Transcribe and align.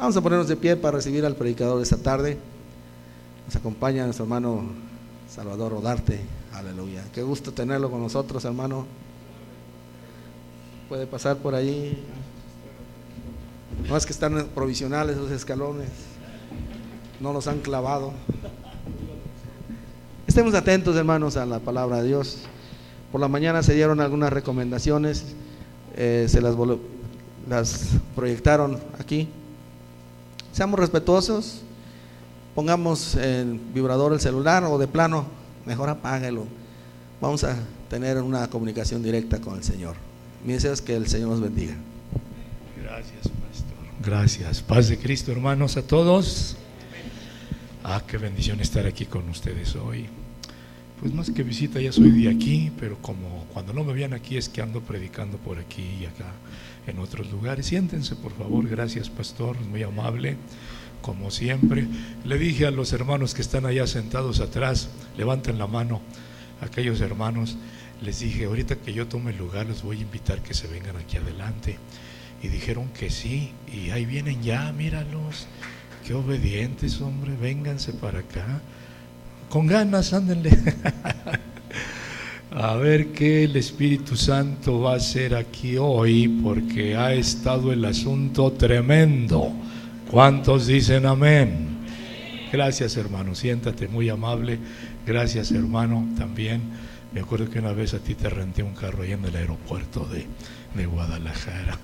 Vamos 0.00 0.16
a 0.16 0.22
ponernos 0.22 0.48
de 0.48 0.56
pie 0.56 0.76
para 0.76 0.96
recibir 0.96 1.26
al 1.26 1.36
predicador 1.36 1.76
de 1.76 1.82
esta 1.82 1.98
tarde. 1.98 2.38
Nos 3.44 3.54
acompaña 3.54 4.04
nuestro 4.04 4.24
hermano 4.24 4.62
Salvador 5.28 5.72
Rodarte. 5.72 6.20
Aleluya. 6.54 7.04
Qué 7.12 7.22
gusto 7.22 7.52
tenerlo 7.52 7.90
con 7.90 8.00
nosotros, 8.00 8.42
hermano. 8.46 8.86
Puede 10.88 11.06
pasar 11.06 11.36
por 11.36 11.54
ahí. 11.54 12.02
No 13.90 13.94
es 13.94 14.06
que 14.06 14.14
están 14.14 14.46
provisionales 14.54 15.18
los 15.18 15.30
escalones. 15.32 15.90
No 17.20 17.34
los 17.34 17.46
han 17.46 17.58
clavado. 17.58 18.14
Estemos 20.26 20.54
atentos, 20.54 20.96
hermanos, 20.96 21.36
a 21.36 21.44
la 21.44 21.58
palabra 21.58 22.00
de 22.00 22.08
Dios. 22.08 22.38
Por 23.12 23.20
la 23.20 23.28
mañana 23.28 23.62
se 23.62 23.74
dieron 23.74 24.00
algunas 24.00 24.32
recomendaciones. 24.32 25.34
Eh, 25.94 26.24
se 26.26 26.40
las, 26.40 26.56
las 27.46 27.90
proyectaron 28.16 28.80
aquí. 28.98 29.28
Seamos 30.52 30.78
respetuosos. 30.78 31.62
Pongamos 32.54 33.14
en 33.14 33.72
vibrador 33.72 34.12
el 34.12 34.20
celular 34.20 34.64
o 34.64 34.78
de 34.78 34.88
plano, 34.88 35.26
mejor 35.66 35.88
apáguelo. 35.88 36.46
Vamos 37.20 37.44
a 37.44 37.56
tener 37.88 38.18
una 38.18 38.48
comunicación 38.48 39.02
directa 39.02 39.40
con 39.40 39.56
el 39.56 39.62
Señor. 39.62 39.94
Mi 40.44 40.54
deseo 40.54 40.72
es 40.72 40.82
que 40.82 40.96
el 40.96 41.06
Señor 41.06 41.28
nos 41.30 41.40
bendiga. 41.40 41.74
Gracias, 42.82 43.28
pastor. 43.28 43.76
Gracias. 44.04 44.62
Paz 44.62 44.88
de 44.88 44.98
Cristo, 44.98 45.30
hermanos, 45.30 45.76
a 45.76 45.82
todos. 45.82 46.56
Ah, 47.84 48.02
qué 48.06 48.18
bendición 48.18 48.60
estar 48.60 48.86
aquí 48.86 49.06
con 49.06 49.28
ustedes 49.28 49.76
hoy. 49.76 50.06
Pues 51.00 51.14
más 51.14 51.30
que 51.30 51.42
visita, 51.42 51.80
ya 51.80 51.92
soy 51.92 52.10
de 52.10 52.28
aquí, 52.28 52.70
pero 52.78 52.98
como 53.00 53.46
cuando 53.54 53.72
no 53.72 53.84
me 53.84 53.94
vean 53.94 54.12
aquí 54.12 54.36
es 54.36 54.48
que 54.48 54.60
ando 54.60 54.80
predicando 54.80 55.38
por 55.38 55.58
aquí 55.58 55.82
y 56.00 56.04
acá 56.04 56.26
en 56.90 56.98
otros 56.98 57.30
lugares. 57.30 57.66
Siéntense, 57.66 58.16
por 58.16 58.32
favor. 58.32 58.68
Gracias, 58.68 59.08
pastor, 59.08 59.58
muy 59.60 59.82
amable, 59.82 60.36
como 61.00 61.30
siempre. 61.30 61.86
Le 62.24 62.38
dije 62.38 62.66
a 62.66 62.70
los 62.70 62.92
hermanos 62.92 63.34
que 63.34 63.42
están 63.42 63.66
allá 63.66 63.86
sentados 63.86 64.40
atrás, 64.40 64.90
levanten 65.16 65.58
la 65.58 65.66
mano, 65.66 66.00
aquellos 66.60 67.00
hermanos, 67.00 67.56
les 68.02 68.20
dije, 68.20 68.46
ahorita 68.46 68.76
que 68.76 68.92
yo 68.92 69.06
tome 69.08 69.30
el 69.32 69.38
lugar, 69.38 69.66
les 69.66 69.82
voy 69.82 69.98
a 69.98 70.02
invitar 70.02 70.42
que 70.42 70.54
se 70.54 70.66
vengan 70.66 70.96
aquí 70.96 71.16
adelante. 71.16 71.78
Y 72.42 72.48
dijeron 72.48 72.88
que 72.88 73.10
sí, 73.10 73.52
y 73.70 73.90
ahí 73.90 74.06
vienen 74.06 74.42
ya, 74.42 74.72
míralos, 74.72 75.46
qué 76.06 76.14
obedientes, 76.14 77.00
hombre, 77.00 77.36
vénganse 77.36 77.92
para 77.92 78.20
acá. 78.20 78.60
Con 79.50 79.66
ganas, 79.66 80.12
ándenle. 80.12 80.50
a 82.52 82.74
ver 82.74 83.12
qué 83.12 83.44
el 83.44 83.56
Espíritu 83.56 84.16
Santo 84.16 84.80
va 84.80 84.94
a 84.94 84.96
hacer 84.96 85.34
aquí 85.34 85.76
hoy, 85.78 86.28
porque 86.42 86.96
ha 86.96 87.14
estado 87.14 87.72
el 87.72 87.84
asunto 87.84 88.52
tremendo. 88.52 89.52
¿Cuántos 90.10 90.66
dicen 90.66 91.06
amén? 91.06 91.78
Gracias, 92.52 92.96
hermano. 92.96 93.36
Siéntate, 93.36 93.86
muy 93.86 94.08
amable. 94.08 94.58
Gracias, 95.06 95.52
hermano, 95.52 96.08
también. 96.18 96.62
Me 97.12 97.20
acuerdo 97.20 97.48
que 97.48 97.60
una 97.60 97.72
vez 97.72 97.94
a 97.94 98.00
ti 98.00 98.14
te 98.14 98.28
renté 98.28 98.64
un 98.64 98.74
carro 98.74 99.04
ahí 99.04 99.12
en 99.12 99.24
el 99.24 99.36
aeropuerto 99.36 100.04
de, 100.06 100.26
de 100.74 100.86
Guadalajara. 100.86 101.78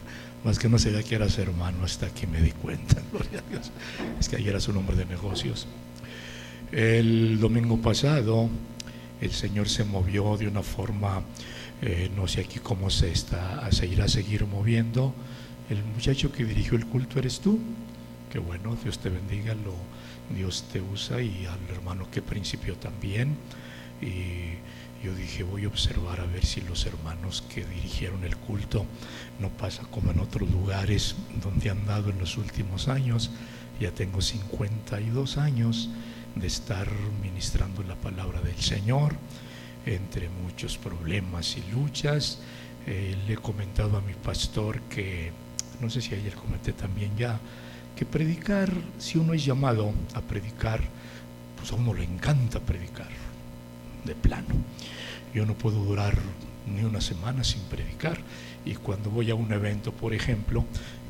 Más 0.44 0.58
que 0.58 0.68
no 0.68 0.78
sabía 0.78 1.02
que 1.02 1.14
eras 1.14 1.38
hermano, 1.38 1.84
hasta 1.84 2.06
aquí 2.06 2.26
me 2.26 2.40
di 2.40 2.50
cuenta. 2.50 2.96
Gloria 3.12 3.38
a 3.38 3.50
Dios. 3.50 3.70
Es 4.18 4.28
que 4.28 4.36
ayer 4.36 4.50
eras 4.50 4.66
un 4.66 4.78
hombre 4.78 4.96
de 4.96 5.06
negocios. 5.06 5.68
El 6.72 7.38
domingo 7.38 7.80
pasado 7.80 8.48
el 9.20 9.32
Señor 9.32 9.68
se 9.68 9.84
movió 9.84 10.36
de 10.36 10.48
una 10.48 10.62
forma, 10.62 11.22
eh, 11.82 12.10
no 12.14 12.28
sé 12.28 12.42
aquí 12.42 12.58
cómo 12.58 12.90
se, 12.90 13.10
está, 13.10 13.70
se 13.72 13.86
irá 13.86 14.04
a 14.04 14.08
seguir 14.08 14.46
moviendo. 14.46 15.14
El 15.70 15.82
muchacho 15.82 16.32
que 16.32 16.44
dirigió 16.44 16.76
el 16.76 16.86
culto 16.86 17.18
eres 17.18 17.40
tú. 17.40 17.58
Que 18.30 18.38
bueno, 18.38 18.76
Dios 18.82 18.98
te 18.98 19.08
bendiga, 19.08 19.54
lo, 19.54 19.74
Dios 20.34 20.64
te 20.72 20.80
usa 20.80 21.22
y 21.22 21.46
al 21.46 21.74
hermano 21.74 22.10
que 22.10 22.22
principió 22.22 22.76
también. 22.76 23.36
Y 24.02 24.56
yo 25.04 25.14
dije, 25.14 25.42
voy 25.42 25.64
a 25.64 25.68
observar 25.68 26.20
a 26.20 26.26
ver 26.26 26.44
si 26.44 26.60
los 26.60 26.84
hermanos 26.86 27.42
que 27.54 27.64
dirigieron 27.64 28.24
el 28.24 28.36
culto 28.36 28.84
no 29.40 29.48
pasa 29.50 29.82
como 29.90 30.10
en 30.10 30.20
otros 30.20 30.50
lugares 30.50 31.16
donde 31.42 31.70
han 31.70 31.86
dado 31.86 32.10
en 32.10 32.18
los 32.18 32.36
últimos 32.36 32.88
años. 32.88 33.30
Ya 33.80 33.92
tengo 33.92 34.20
52 34.20 35.38
años 35.38 35.90
de 36.36 36.46
estar 36.46 36.88
ministrando 37.22 37.82
la 37.82 37.96
palabra 37.96 38.40
del 38.40 38.60
Señor 38.60 39.14
entre 39.86 40.28
muchos 40.28 40.76
problemas 40.78 41.56
y 41.56 41.70
luchas. 41.72 42.38
Eh, 42.86 43.16
le 43.26 43.34
he 43.34 43.36
comentado 43.36 43.96
a 43.96 44.00
mi 44.00 44.14
pastor 44.14 44.80
que, 44.82 45.32
no 45.80 45.90
sé 45.90 46.00
si 46.00 46.14
ayer 46.14 46.34
comenté 46.34 46.72
también 46.72 47.16
ya, 47.16 47.40
que 47.96 48.04
predicar, 48.04 48.70
si 48.98 49.18
uno 49.18 49.32
es 49.32 49.44
llamado 49.44 49.92
a 50.14 50.20
predicar, 50.20 50.80
pues 51.56 51.72
a 51.72 51.76
uno 51.76 51.94
le 51.94 52.04
encanta 52.04 52.60
predicar, 52.60 53.08
de 54.04 54.14
plano. 54.14 54.54
Yo 55.34 55.46
no 55.46 55.54
puedo 55.54 55.82
durar 55.82 56.16
ni 56.66 56.82
una 56.84 57.00
semana 57.00 57.44
sin 57.44 57.62
predicar 57.62 58.18
y 58.64 58.74
cuando 58.74 59.10
voy 59.10 59.30
a 59.30 59.34
un 59.34 59.50
evento, 59.52 59.92
por 59.92 60.12
ejemplo, 60.12 60.64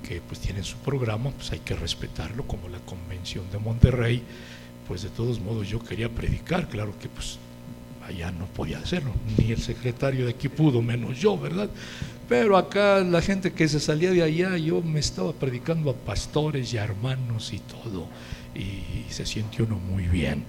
que 0.06 0.20
pues 0.20 0.40
tienen 0.40 0.62
su 0.62 0.76
programa, 0.78 1.30
pues 1.30 1.50
hay 1.52 1.60
que 1.60 1.74
respetarlo, 1.74 2.46
como 2.46 2.68
la 2.68 2.78
convención 2.80 3.50
de 3.50 3.58
Monterrey, 3.58 4.22
pues 4.88 5.02
de 5.02 5.08
todos 5.08 5.40
modos 5.40 5.68
yo 5.68 5.80
quería 5.80 6.08
predicar, 6.08 6.68
claro 6.68 6.94
que 6.98 7.08
pues 7.08 7.38
allá 8.06 8.30
no 8.30 8.46
podía 8.46 8.78
hacerlo, 8.78 9.12
ni 9.36 9.52
el 9.52 9.60
secretario 9.60 10.26
de 10.26 10.32
aquí 10.32 10.48
pudo, 10.48 10.80
menos 10.80 11.18
yo, 11.18 11.36
¿verdad? 11.36 11.68
Pero 12.28 12.56
acá 12.56 13.00
la 13.00 13.20
gente 13.20 13.52
que 13.52 13.68
se 13.68 13.80
salía 13.80 14.10
de 14.10 14.22
allá, 14.22 14.56
yo 14.56 14.82
me 14.82 15.00
estaba 15.00 15.32
predicando 15.32 15.90
a 15.90 15.94
pastores 15.94 16.72
y 16.72 16.78
a 16.78 16.84
hermanos 16.84 17.52
y 17.52 17.58
todo, 17.58 18.06
y 18.54 19.12
se 19.12 19.26
siente 19.26 19.62
uno 19.62 19.76
muy 19.76 20.04
bien. 20.04 20.44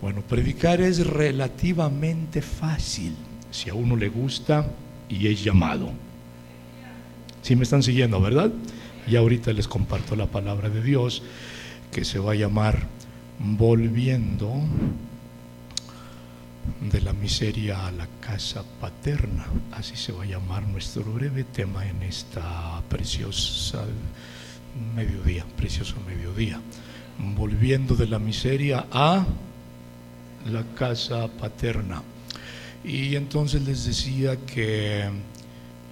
Bueno, 0.00 0.22
predicar 0.22 0.80
es 0.80 1.06
relativamente 1.06 2.42
fácil, 2.42 3.14
si 3.50 3.70
a 3.70 3.74
uno 3.74 3.96
le 3.96 4.08
gusta 4.08 4.66
y 5.08 5.26
es 5.26 5.42
llamado. 5.44 5.90
Si 7.42 7.56
me 7.56 7.64
están 7.64 7.82
siguiendo, 7.82 8.20
¿verdad? 8.20 8.50
Y 9.06 9.16
ahorita 9.16 9.52
les 9.52 9.66
comparto 9.66 10.14
la 10.14 10.26
palabra 10.26 10.68
de 10.68 10.82
Dios 10.82 11.22
que 11.90 12.04
se 12.04 12.18
va 12.18 12.32
a 12.32 12.36
llamar 12.36 12.86
volviendo 13.40 14.52
de 16.80 17.00
la 17.00 17.12
miseria 17.12 17.86
a 17.86 17.90
la 17.90 18.06
casa 18.20 18.62
paterna. 18.80 19.46
Así 19.72 19.96
se 19.96 20.12
va 20.12 20.24
a 20.24 20.26
llamar 20.26 20.66
nuestro 20.68 21.04
breve 21.04 21.44
tema 21.44 21.86
en 21.86 22.02
esta 22.02 22.82
preciosa 22.88 23.84
mediodía, 24.94 25.44
precioso 25.56 25.96
mediodía. 26.06 26.60
Volviendo 27.18 27.94
de 27.94 28.06
la 28.06 28.18
miseria 28.18 28.86
a 28.92 29.24
la 30.46 30.62
casa 30.74 31.28
paterna. 31.28 32.02
Y 32.84 33.16
entonces 33.16 33.62
les 33.62 33.84
decía 33.84 34.36
que 34.36 35.10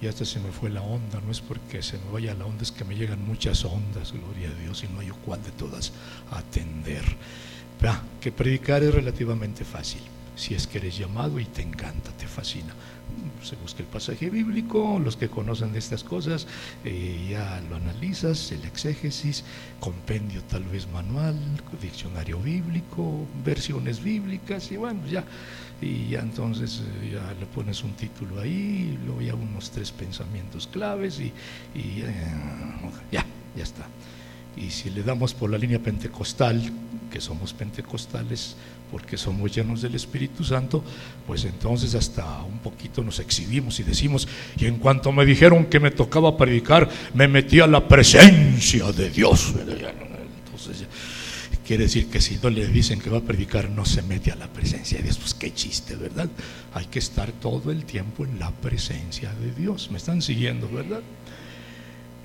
y 0.01 0.07
hasta 0.07 0.25
se 0.25 0.39
me 0.39 0.51
fue 0.51 0.69
la 0.69 0.81
onda, 0.81 1.19
no 1.25 1.31
es 1.31 1.41
porque 1.41 1.81
se 1.81 1.97
me 1.97 2.11
vaya 2.11 2.33
la 2.33 2.45
onda, 2.45 2.63
es 2.63 2.71
que 2.71 2.85
me 2.85 2.95
llegan 2.95 3.25
muchas 3.25 3.65
ondas, 3.65 4.13
gloria 4.13 4.49
a 4.49 4.53
Dios, 4.53 4.83
y 4.83 4.93
no 4.93 5.01
hay 5.01 5.09
cuál 5.25 5.43
de 5.43 5.51
todas 5.51 5.91
atender. 6.31 7.03
que 8.21 8.31
predicar 8.31 8.83
es 8.83 8.93
relativamente 8.93 9.65
fácil, 9.65 10.01
si 10.35 10.53
es 10.53 10.67
que 10.67 10.77
eres 10.77 10.97
llamado 10.97 11.39
y 11.39 11.45
te 11.45 11.61
encanta, 11.61 12.11
te 12.11 12.27
fascina. 12.27 12.73
Se 13.43 13.55
busca 13.55 13.81
el 13.81 13.87
pasaje 13.87 14.29
bíblico, 14.29 14.99
los 15.03 15.17
que 15.17 15.29
conocen 15.29 15.75
estas 15.75 16.03
cosas, 16.03 16.45
eh, 16.85 17.27
ya 17.31 17.61
lo 17.69 17.77
analizas, 17.77 18.51
el 18.51 18.63
exégesis, 18.65 19.43
compendio 19.79 20.43
tal 20.43 20.63
vez 20.63 20.87
manual, 20.91 21.35
diccionario 21.81 22.39
bíblico, 22.39 23.25
versiones 23.43 24.03
bíblicas, 24.03 24.71
y 24.71 24.77
bueno, 24.77 25.05
ya 25.07 25.23
y 25.81 26.09
ya 26.09 26.19
entonces 26.19 26.81
eh, 27.03 27.11
ya 27.13 27.33
le 27.39 27.45
pones 27.45 27.83
un 27.83 27.93
título 27.93 28.41
ahí, 28.41 28.97
y 28.97 29.05
luego 29.05 29.21
ya 29.21 29.35
unos 29.35 29.71
tres 29.71 29.91
pensamientos 29.91 30.67
claves 30.67 31.19
y, 31.19 31.31
y 31.77 32.01
eh, 32.01 32.13
ya, 33.11 33.25
ya 33.55 33.63
está. 33.63 33.87
Y 34.57 34.71
si 34.71 34.89
le 34.89 35.03
damos 35.03 35.33
por 35.33 35.49
la 35.49 35.57
línea 35.57 35.79
pentecostal, 35.79 36.61
que 37.09 37.21
somos 37.21 37.53
pentecostales 37.53 38.55
porque 38.91 39.17
somos 39.17 39.55
llenos 39.55 39.81
del 39.81 39.95
Espíritu 39.95 40.43
Santo, 40.43 40.83
pues 41.27 41.45
entonces 41.45 41.95
hasta 41.95 42.41
un 42.43 42.59
poquito 42.59 43.03
nos 43.03 43.19
exhibimos 43.19 43.79
y 43.79 43.83
decimos, 43.83 44.27
y 44.57 44.65
en 44.65 44.77
cuanto 44.77 45.11
me 45.11 45.25
dijeron 45.25 45.65
que 45.65 45.79
me 45.79 45.91
tocaba 45.91 46.35
predicar, 46.35 46.89
me 47.13 47.27
metí 47.27 47.59
a 47.59 47.67
la 47.67 47.87
presencia 47.87 48.91
de 48.91 49.09
Dios. 49.09 49.53
Entonces 49.59 50.87
Quiere 51.69 51.83
decir 51.83 52.07
que 52.07 52.19
si 52.19 52.39
no 52.41 52.49
le 52.49 52.65
dicen 52.65 52.99
que 52.99 53.11
va 53.11 53.19
a 53.19 53.21
predicar, 53.21 53.69
no 53.69 53.85
se 53.85 54.01
mete 54.01 54.31
a 54.31 54.35
la 54.35 54.47
presencia 54.47 54.97
de 54.97 55.03
Dios. 55.03 55.19
Pues 55.19 55.35
qué 55.35 55.53
chiste, 55.53 55.95
¿verdad? 55.95 56.27
Hay 56.73 56.87
que 56.87 56.97
estar 56.97 57.31
todo 57.31 57.69
el 57.69 57.85
tiempo 57.85 58.25
en 58.25 58.39
la 58.39 58.49
presencia 58.49 59.31
de 59.35 59.51
Dios. 59.51 59.91
¿Me 59.91 59.99
están 59.99 60.23
siguiendo, 60.23 60.67
verdad? 60.67 61.03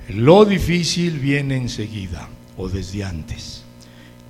Lo 0.08 0.46
difícil 0.46 1.19
viene 1.19 1.56
enseguida 1.56 2.26
o 2.56 2.70
desde 2.70 3.05
antes. 3.05 3.64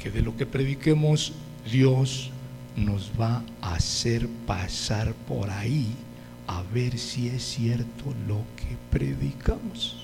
Que 0.02 0.10
de 0.10 0.20
lo 0.20 0.36
que 0.36 0.46
prediquemos, 0.46 1.32
Dios 1.70 2.32
nos 2.74 3.12
va 3.12 3.44
a 3.62 3.76
hacer 3.76 4.26
pasar 4.48 5.14
por 5.28 5.48
ahí 5.48 5.94
a 6.48 6.64
ver 6.74 6.98
si 6.98 7.28
es 7.28 7.44
cierto 7.44 8.12
lo 8.26 8.38
que 8.56 8.76
predicamos. 8.90 9.96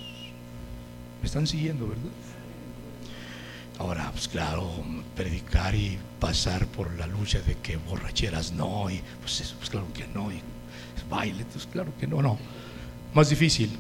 ¿Me 1.20 1.26
están 1.26 1.48
siguiendo, 1.48 1.88
verdad? 1.88 2.29
Ahora, 3.80 4.10
pues 4.12 4.28
claro, 4.28 4.70
predicar 5.16 5.74
y 5.74 5.96
pasar 6.20 6.66
por 6.66 6.94
la 6.98 7.06
lucha 7.06 7.40
de 7.40 7.54
que 7.62 7.78
borracheras 7.78 8.52
no, 8.52 8.90
y 8.90 9.00
pues 9.22 9.40
eso, 9.40 9.54
pues 9.56 9.70
claro 9.70 9.86
que 9.94 10.06
no, 10.14 10.30
y 10.30 10.38
baile, 11.08 11.46
pues 11.50 11.66
claro 11.66 11.90
que 11.98 12.06
no, 12.06 12.20
no. 12.20 12.36
Más 13.14 13.30
difícil. 13.30 13.70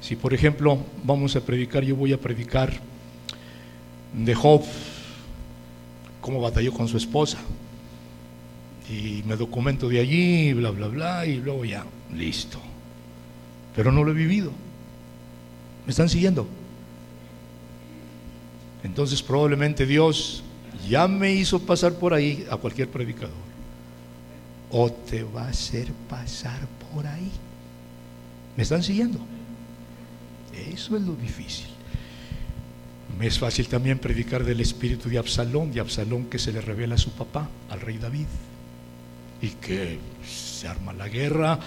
Si 0.00 0.16
por 0.16 0.34
ejemplo 0.34 0.80
vamos 1.04 1.36
a 1.36 1.40
predicar, 1.42 1.84
yo 1.84 1.94
voy 1.94 2.12
a 2.12 2.20
predicar 2.20 2.72
de 4.12 4.34
Job, 4.34 4.64
cómo 6.20 6.40
batalló 6.40 6.72
con 6.72 6.88
su 6.88 6.96
esposa. 6.96 7.38
Y 8.90 9.22
me 9.26 9.36
documento 9.36 9.88
de 9.88 10.00
allí, 10.00 10.52
bla, 10.54 10.70
bla, 10.70 10.88
bla, 10.88 11.24
y 11.24 11.36
luego 11.36 11.64
ya, 11.64 11.84
listo. 12.12 12.58
Pero 13.76 13.92
no 13.92 14.02
lo 14.02 14.10
he 14.10 14.14
vivido. 14.14 14.50
¿Me 15.86 15.92
están 15.92 16.08
siguiendo? 16.08 16.48
Entonces 18.82 19.22
probablemente 19.22 19.86
Dios 19.86 20.42
ya 20.88 21.06
me 21.08 21.32
hizo 21.32 21.58
pasar 21.60 21.94
por 21.94 22.14
ahí 22.14 22.46
a 22.50 22.56
cualquier 22.56 22.88
predicador. 22.88 23.50
O 24.70 24.90
te 24.90 25.22
va 25.22 25.46
a 25.46 25.48
hacer 25.48 25.88
pasar 26.08 26.60
por 26.92 27.06
ahí. 27.06 27.30
¿Me 28.56 28.62
están 28.62 28.82
siguiendo? 28.82 29.18
Eso 30.54 30.96
es 30.96 31.02
lo 31.02 31.14
difícil. 31.14 31.66
Me 33.18 33.26
es 33.26 33.38
fácil 33.38 33.66
también 33.68 33.98
predicar 33.98 34.44
del 34.44 34.60
espíritu 34.60 35.08
de 35.08 35.18
Absalón, 35.18 35.72
de 35.72 35.80
Absalón 35.80 36.26
que 36.26 36.38
se 36.38 36.52
le 36.52 36.60
revela 36.60 36.94
a 36.94 36.98
su 36.98 37.10
papá, 37.10 37.48
al 37.68 37.80
rey 37.80 37.98
David, 37.98 38.26
y 39.42 39.48
que 39.48 39.98
se 40.26 40.68
arma 40.68 40.92
la 40.92 41.08
guerra 41.08 41.58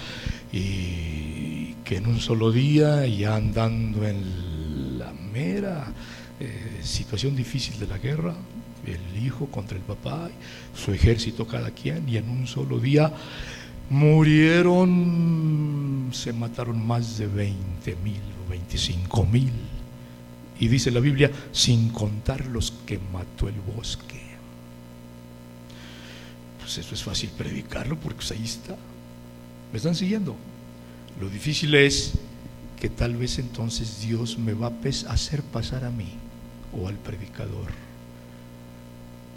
y 0.51 1.73
que 1.83 1.97
en 1.97 2.07
un 2.07 2.19
solo 2.19 2.51
día, 2.51 3.05
ya 3.05 3.35
andando 3.35 4.07
en 4.07 4.97
la 4.97 5.11
mera 5.11 5.93
eh, 6.43 6.81
situación 6.83 7.37
difícil 7.37 7.79
de 7.79 7.87
la 7.87 7.97
guerra, 7.97 8.35
el 8.85 9.23
hijo 9.23 9.45
contra 9.47 9.77
el 9.77 9.83
papá, 9.83 10.29
su 10.75 10.91
ejército 10.91 11.47
cada 11.47 11.71
quien, 11.71 12.09
y 12.09 12.17
en 12.17 12.27
un 12.29 12.47
solo 12.47 12.79
día 12.79 13.13
murieron, 13.89 15.29
se 16.11 16.33
mataron 16.33 16.85
más 16.85 17.17
de 17.17 17.27
20 17.27 17.95
mil 18.03 18.19
o 18.45 18.49
25 18.49 19.25
mil. 19.25 19.53
Y 20.59 20.67
dice 20.67 20.91
la 20.91 20.99
Biblia, 20.99 21.31
sin 21.53 21.87
contar 21.91 22.45
los 22.47 22.71
que 22.85 22.99
mató 23.13 23.47
el 23.47 23.55
bosque. 23.61 24.21
Pues 26.59 26.77
eso 26.77 26.93
es 26.93 27.03
fácil 27.03 27.29
predicarlo 27.37 27.97
porque 27.97 28.17
pues 28.17 28.31
ahí 28.31 28.43
está. 28.43 28.75
¿Me 29.71 29.77
están 29.77 29.95
siguiendo? 29.95 30.35
Lo 31.21 31.29
difícil 31.29 31.73
es 31.75 32.15
que 32.81 32.89
tal 32.89 33.15
vez 33.15 33.39
entonces 33.39 34.01
Dios 34.01 34.37
me 34.37 34.51
va 34.53 34.67
a 34.67 34.73
hacer 35.13 35.41
pasar 35.41 35.85
a 35.85 35.89
mí 35.89 36.17
o 36.79 36.87
al 36.87 36.95
predicador, 36.95 37.71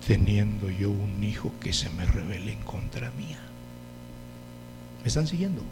teniendo 0.06 0.70
yo 0.70 0.90
un 0.90 1.22
hijo 1.22 1.52
que 1.60 1.72
se 1.72 1.90
me 1.90 2.04
revele 2.04 2.52
en 2.52 2.60
contra 2.60 3.10
mía. 3.12 3.38
¿Me 5.02 5.08
están 5.08 5.26
siguiendo? 5.26 5.62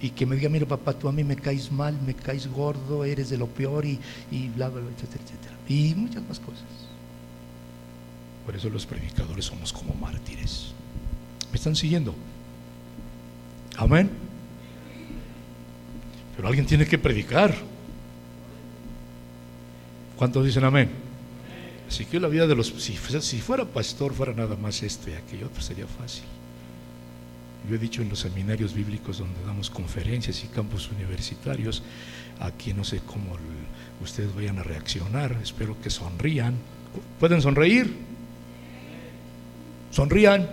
Y 0.00 0.10
que 0.10 0.26
me 0.26 0.36
diga, 0.36 0.48
mira 0.48 0.66
papá, 0.66 0.92
tú 0.92 1.08
a 1.08 1.12
mí 1.12 1.24
me 1.24 1.36
caes 1.36 1.72
mal, 1.72 1.98
me 2.04 2.14
caes 2.14 2.46
gordo, 2.48 3.04
eres 3.04 3.30
de 3.30 3.38
lo 3.38 3.46
peor 3.46 3.86
y, 3.86 3.98
y 4.30 4.48
bla, 4.48 4.68
bla, 4.68 4.82
bla, 4.82 4.90
etcétera, 4.90 5.24
etcétera. 5.24 5.54
Y 5.68 5.94
muchas 5.94 6.22
más 6.28 6.38
cosas. 6.38 6.64
Por 8.44 8.54
eso 8.54 8.68
los 8.68 8.84
predicadores 8.84 9.46
somos 9.46 9.72
como 9.72 9.94
mártires. 9.94 10.72
¿Me 11.50 11.56
están 11.56 11.74
siguiendo? 11.74 12.14
Amén. 13.76 14.10
Pero 16.36 16.48
alguien 16.48 16.66
tiene 16.66 16.86
que 16.86 16.98
predicar. 16.98 17.54
¿Cuántos 20.16 20.46
dicen 20.46 20.64
amén? 20.64 20.90
Así 21.88 22.04
que 22.04 22.20
la 22.20 22.28
vida 22.28 22.46
de 22.46 22.54
los... 22.54 22.68
Si, 22.68 22.96
fuera 22.96 23.64
pastor, 23.64 24.14
fuera 24.14 24.32
nada 24.32 24.56
más 24.56 24.82
esto 24.82 25.10
y 25.10 25.14
aquello, 25.14 25.48
pues 25.50 25.66
sería 25.66 25.86
fácil. 25.86 26.24
Yo 27.68 27.76
he 27.76 27.78
dicho 27.78 28.02
en 28.02 28.08
los 28.08 28.20
seminarios 28.20 28.74
bíblicos 28.74 29.18
donde 29.18 29.42
damos 29.44 29.70
conferencias 29.70 30.44
y 30.44 30.48
campos 30.48 30.90
universitarios, 30.90 31.82
aquí 32.40 32.74
no 32.74 32.84
sé 32.84 33.00
cómo 33.00 33.36
ustedes 34.02 34.34
vayan 34.34 34.58
a 34.58 34.62
reaccionar, 34.62 35.38
espero 35.42 35.80
que 35.80 35.90
sonrían. 35.90 36.54
¿Pueden 37.18 37.40
sonreír? 37.40 37.94
¿Sonrían? 39.90 40.48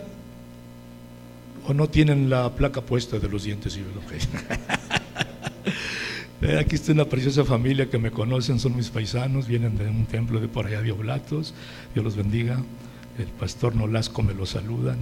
¿O 1.68 1.74
no 1.74 1.90
tienen 1.90 2.30
la 2.30 2.50
placa 2.56 2.82
puesta 2.82 3.20
de 3.20 3.28
los 3.28 3.44
dientes? 3.44 3.76
Y 3.76 3.82
Eh, 3.82 3.84
aquí 6.60 6.76
está 6.76 6.92
una 6.92 7.06
preciosa 7.06 7.46
familia 7.46 7.90
que 7.90 8.00
me 8.00 8.10
conocen, 8.10 8.60
son 8.60 8.76
mis 8.76 8.90
paisanos, 8.90 9.48
vienen 9.48 9.78
de 9.78 9.88
un 9.88 10.06
templo 10.06 10.40
de 10.40 10.48
por 10.48 10.66
allá 10.66 10.82
de 10.82 10.92
Oblatos, 10.92 11.54
Dios 11.94 12.04
los 12.04 12.16
bendiga. 12.16 12.60
El 13.20 13.28
pastor 13.28 13.76
Nolasco 13.76 14.24
me 14.24 14.34
lo 14.34 14.46
saludan 14.48 14.98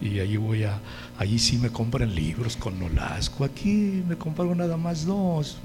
y 0.00 0.20
allí 0.20 0.36
voy 0.36 0.64
a, 0.64 0.78
allí 1.16 1.38
sí 1.38 1.56
me 1.56 1.70
compran 1.70 2.14
libros 2.14 2.56
con 2.56 2.78
Nolasco, 2.78 3.44
aquí 3.44 4.02
me 4.06 4.16
compraron 4.16 4.58
nada 4.58 4.76
más 4.76 5.06
dos. 5.06 5.56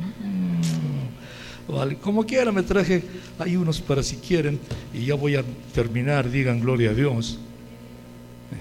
Mm. 1.68 1.96
como 2.02 2.26
quiera 2.26 2.54
me 2.54 2.64
traje, 2.64 3.04
hay 3.38 3.58
unos 3.58 3.82
para 3.82 4.04
si 4.04 4.16
quieren 4.16 4.60
y 4.94 5.08
ya 5.08 5.16
voy 5.16 5.36
a 5.36 5.44
terminar, 5.74 6.30
digan 6.30 6.62
gloria 6.62 6.92
a 6.92 6.94
Dios. 6.94 7.38
Eh. 8.54 8.56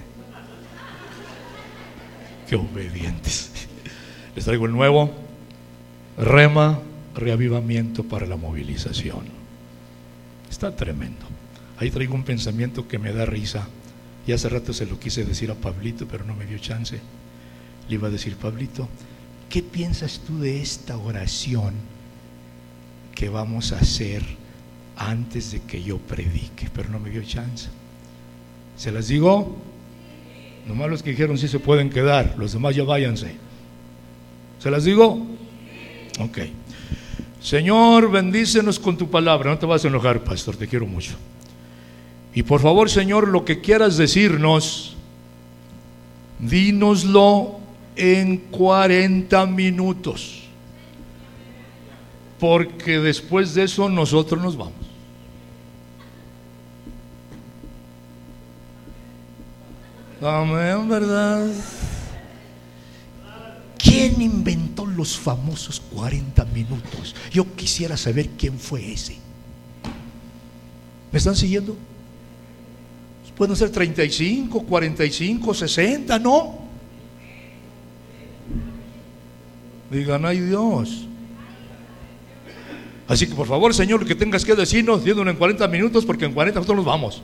Qué 2.48 2.56
obedientes. 2.56 3.52
Les 4.34 4.44
traigo 4.44 4.66
el 4.66 4.72
nuevo. 4.72 5.29
Rema, 6.18 6.80
reavivamiento 7.14 8.04
para 8.04 8.26
la 8.26 8.36
movilización. 8.36 9.24
Está 10.50 10.74
tremendo. 10.74 11.26
Ahí 11.78 11.90
traigo 11.90 12.14
un 12.14 12.24
pensamiento 12.24 12.86
que 12.88 12.98
me 12.98 13.12
da 13.12 13.24
risa. 13.24 13.66
Y 14.26 14.32
hace 14.32 14.48
rato 14.48 14.72
se 14.72 14.86
lo 14.86 14.98
quise 14.98 15.24
decir 15.24 15.50
a 15.50 15.54
Pablito, 15.54 16.06
pero 16.06 16.24
no 16.24 16.34
me 16.34 16.44
dio 16.44 16.58
chance. 16.58 17.00
Le 17.88 17.94
iba 17.94 18.08
a 18.08 18.10
decir, 18.10 18.36
Pablito, 18.36 18.88
¿qué 19.48 19.62
piensas 19.62 20.20
tú 20.26 20.38
de 20.38 20.60
esta 20.60 20.96
oración 20.96 21.74
que 23.14 23.28
vamos 23.28 23.72
a 23.72 23.78
hacer 23.78 24.22
antes 24.96 25.52
de 25.52 25.62
que 25.62 25.82
yo 25.82 25.98
predique? 25.98 26.68
Pero 26.74 26.90
no 26.90 27.00
me 27.00 27.10
dio 27.10 27.22
chance. 27.22 27.68
¿Se 28.76 28.92
las 28.92 29.08
digo? 29.08 29.56
Nomás 30.66 30.90
los 30.90 31.02
que 31.02 31.10
dijeron 31.10 31.38
sí 31.38 31.48
se 31.48 31.58
pueden 31.58 31.90
quedar, 31.90 32.34
los 32.36 32.52
demás 32.52 32.76
ya 32.76 32.84
váyanse. 32.84 33.34
¿Se 34.58 34.70
las 34.70 34.84
digo? 34.84 35.26
Ok. 36.20 36.38
Señor, 37.40 38.10
bendícenos 38.10 38.78
con 38.78 38.96
tu 38.96 39.08
palabra. 39.08 39.50
No 39.50 39.58
te 39.58 39.66
vas 39.66 39.84
a 39.84 39.88
enojar, 39.88 40.22
pastor, 40.22 40.56
te 40.56 40.68
quiero 40.68 40.86
mucho. 40.86 41.12
Y 42.34 42.42
por 42.42 42.60
favor, 42.60 42.90
Señor, 42.90 43.28
lo 43.28 43.44
que 43.44 43.60
quieras 43.60 43.96
decirnos, 43.96 44.94
dínoslo 46.38 47.58
en 47.96 48.36
40 48.36 49.46
minutos. 49.46 50.42
Porque 52.38 52.98
después 52.98 53.54
de 53.54 53.64
eso 53.64 53.88
nosotros 53.88 54.42
nos 54.42 54.56
vamos. 54.56 54.74
Amén, 60.22 60.86
¿verdad? 60.88 61.50
¿Quién 63.90 64.22
inventó 64.22 64.86
los 64.86 65.18
famosos 65.18 65.82
40 65.92 66.44
minutos? 66.44 67.16
Yo 67.32 67.44
quisiera 67.56 67.96
saber 67.96 68.28
quién 68.38 68.56
fue 68.56 68.92
ese. 68.92 69.16
¿Me 71.10 71.18
están 71.18 71.34
siguiendo? 71.34 71.76
Pueden 73.36 73.56
ser 73.56 73.70
35, 73.70 74.62
45, 74.62 75.54
60, 75.54 76.18
¿no? 76.20 76.58
Digan, 79.90 80.24
ay 80.24 80.38
Dios. 80.38 81.08
Así 83.08 83.26
que 83.26 83.34
por 83.34 83.48
favor, 83.48 83.74
Señor, 83.74 84.02
lo 84.02 84.06
que 84.06 84.14
tengas 84.14 84.44
que 84.44 84.54
decirnos, 84.54 85.02
díganos 85.02 85.26
en 85.26 85.36
40 85.36 85.66
minutos, 85.66 86.04
porque 86.04 86.26
en 86.26 86.32
40 86.32 86.60
nosotros 86.60 86.76
nos 86.76 86.86
vamos. 86.86 87.22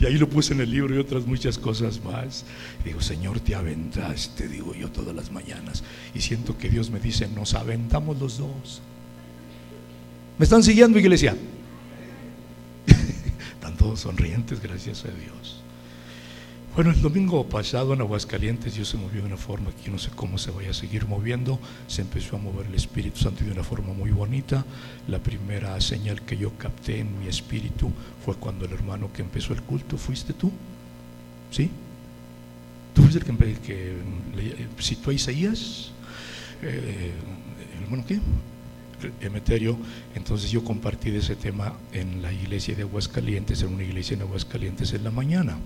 Y 0.00 0.06
ahí 0.06 0.16
lo 0.16 0.28
puse 0.28 0.52
en 0.52 0.60
el 0.60 0.70
libro 0.70 0.94
y 0.94 0.98
otras 0.98 1.26
muchas 1.26 1.58
cosas 1.58 2.02
más. 2.04 2.44
digo, 2.84 3.00
Señor, 3.00 3.40
te 3.40 3.54
aventaste, 3.54 4.46
digo 4.48 4.74
yo 4.74 4.90
todas 4.90 5.14
las 5.14 5.32
mañanas. 5.32 5.82
Y 6.14 6.20
siento 6.20 6.56
que 6.56 6.68
Dios 6.68 6.90
me 6.90 7.00
dice, 7.00 7.28
nos 7.28 7.54
aventamos 7.54 8.18
los 8.18 8.38
dos. 8.38 8.80
¿Me 10.38 10.44
están 10.44 10.62
siguiendo, 10.62 10.98
iglesia? 10.98 11.36
Están 13.54 13.76
todos 13.76 14.00
sonrientes, 14.00 14.60
gracias 14.62 15.04
a 15.04 15.08
Dios. 15.08 15.62
Bueno, 16.78 16.92
el 16.92 17.02
domingo 17.02 17.44
pasado 17.44 17.92
en 17.92 18.02
Aguascalientes 18.02 18.76
Dios 18.76 18.86
se 18.86 18.96
movió 18.96 19.22
de 19.22 19.26
una 19.26 19.36
forma 19.36 19.72
que 19.72 19.86
yo 19.86 19.90
no 19.90 19.98
sé 19.98 20.10
cómo 20.14 20.38
se 20.38 20.52
vaya 20.52 20.70
a 20.70 20.72
seguir 20.72 21.08
moviendo. 21.08 21.58
Se 21.88 22.02
empezó 22.02 22.36
a 22.36 22.38
mover 22.38 22.66
el 22.66 22.74
Espíritu 22.76 23.18
Santo 23.18 23.42
de 23.42 23.50
una 23.50 23.64
forma 23.64 23.92
muy 23.92 24.12
bonita. 24.12 24.64
La 25.08 25.18
primera 25.18 25.80
señal 25.80 26.22
que 26.22 26.36
yo 26.36 26.52
capté 26.56 27.00
en 27.00 27.18
mi 27.18 27.26
espíritu 27.26 27.90
fue 28.24 28.36
cuando 28.36 28.64
el 28.64 28.70
hermano 28.70 29.12
que 29.12 29.22
empezó 29.22 29.54
el 29.54 29.62
culto, 29.62 29.98
¿fuiste 29.98 30.32
tú? 30.34 30.52
¿Sí? 31.50 31.68
¿Tú 32.94 33.02
fuiste 33.02 33.28
el 33.28 33.58
que, 33.58 33.96
que 34.36 34.66
citó 34.80 35.10
a 35.10 35.14
Isaías? 35.14 35.90
Eh, 36.62 37.10
¿El 37.76 37.82
hermano 37.82 38.04
qué? 38.06 38.20
Emeterio, 39.20 39.76
entonces 40.14 40.50
yo 40.50 40.64
compartí 40.64 41.10
de 41.10 41.18
ese 41.18 41.36
tema 41.36 41.74
en 41.92 42.20
la 42.22 42.32
iglesia 42.32 42.74
de 42.74 42.82
Aguascalientes, 42.82 43.62
en 43.62 43.74
una 43.74 43.84
iglesia 43.84 44.14
en 44.14 44.22
Aguascalientes 44.22 44.92
en 44.92 45.04
la 45.04 45.10
mañana, 45.10 45.56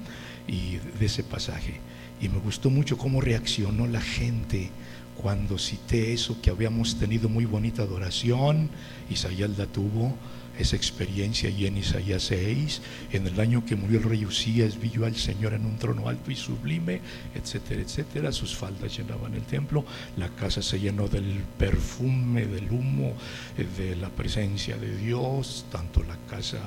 y 0.47 0.79
de 0.99 1.07
ese 1.07 1.23
pasaje. 1.23 1.81
Y 2.21 2.29
me 2.29 2.39
gustó 2.39 2.71
mucho 2.71 2.97
cómo 2.97 3.21
reaccionó 3.21 3.87
la 3.87 4.01
gente 4.01 4.71
cuando 5.17 5.59
cité 5.59 6.13
eso, 6.13 6.41
que 6.41 6.51
habíamos 6.51 6.99
tenido 6.99 7.29
muy 7.29 7.45
bonita 7.45 7.83
adoración, 7.83 8.71
Isaías 9.11 9.57
la 9.59 9.67
tuvo, 9.67 10.15
esa 10.63 10.77
experiencia 10.77 11.51
y 11.51 11.67
en 11.67 11.77
Isaías 11.77 12.23
6, 12.25 12.81
en 13.13 13.27
el 13.27 13.39
año 13.41 13.65
que 13.65 13.77
murió 13.77 13.99
el 13.99 14.05
rey 14.05 14.25
Usías, 14.25 14.81
vi 14.81 14.91
yo 14.91 15.05
al 15.05 15.17
Señor 15.17 15.55
en 15.55 15.67
un 15.67 15.77
trono 15.77 16.09
alto 16.09 16.31
y 16.31 16.37
sublime, 16.37 17.01
etcétera, 17.35 17.83
etcétera. 17.83 18.33
Sus 18.33 18.57
faldas 18.57 18.97
llenaban 18.97 19.35
el 19.35 19.43
templo, 19.43 19.85
la 20.17 20.29
casa 20.29 20.63
se 20.63 20.79
llenó 20.79 21.09
del 21.09 21.43
perfume, 21.59 22.47
del 22.47 22.71
humo, 22.71 23.15
eh, 23.59 23.67
de 23.77 23.97
la 23.97 24.09
presencia 24.09 24.77
de 24.77 24.97
Dios, 24.97 25.67
tanto 25.71 26.03
la 26.03 26.17
casa 26.31 26.59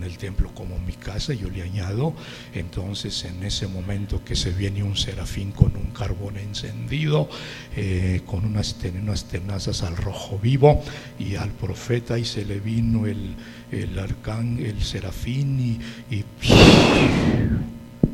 del 0.00 0.16
templo 0.18 0.50
como 0.54 0.78
mi 0.78 0.92
casa, 0.92 1.32
yo 1.34 1.48
le 1.50 1.62
añado. 1.62 2.14
Entonces, 2.54 3.24
en 3.24 3.42
ese 3.42 3.66
momento 3.66 4.22
que 4.24 4.36
se 4.36 4.50
viene 4.50 4.82
un 4.82 4.96
serafín 4.96 5.52
con 5.52 5.74
un 5.76 5.90
carbón 5.92 6.36
encendido, 6.36 7.28
eh, 7.76 8.20
con 8.26 8.44
unas, 8.44 8.76
unas 8.94 9.24
tenazas 9.24 9.82
al 9.82 9.96
rojo 9.96 10.38
vivo 10.38 10.82
y 11.18 11.36
al 11.36 11.50
profeta, 11.50 12.18
y 12.18 12.24
se 12.24 12.44
le 12.44 12.60
vino 12.60 13.06
el 13.06 13.21
el, 13.70 13.98
arcángel, 13.98 14.66
el 14.66 14.82
serafín 14.82 15.78
y, 16.10 16.24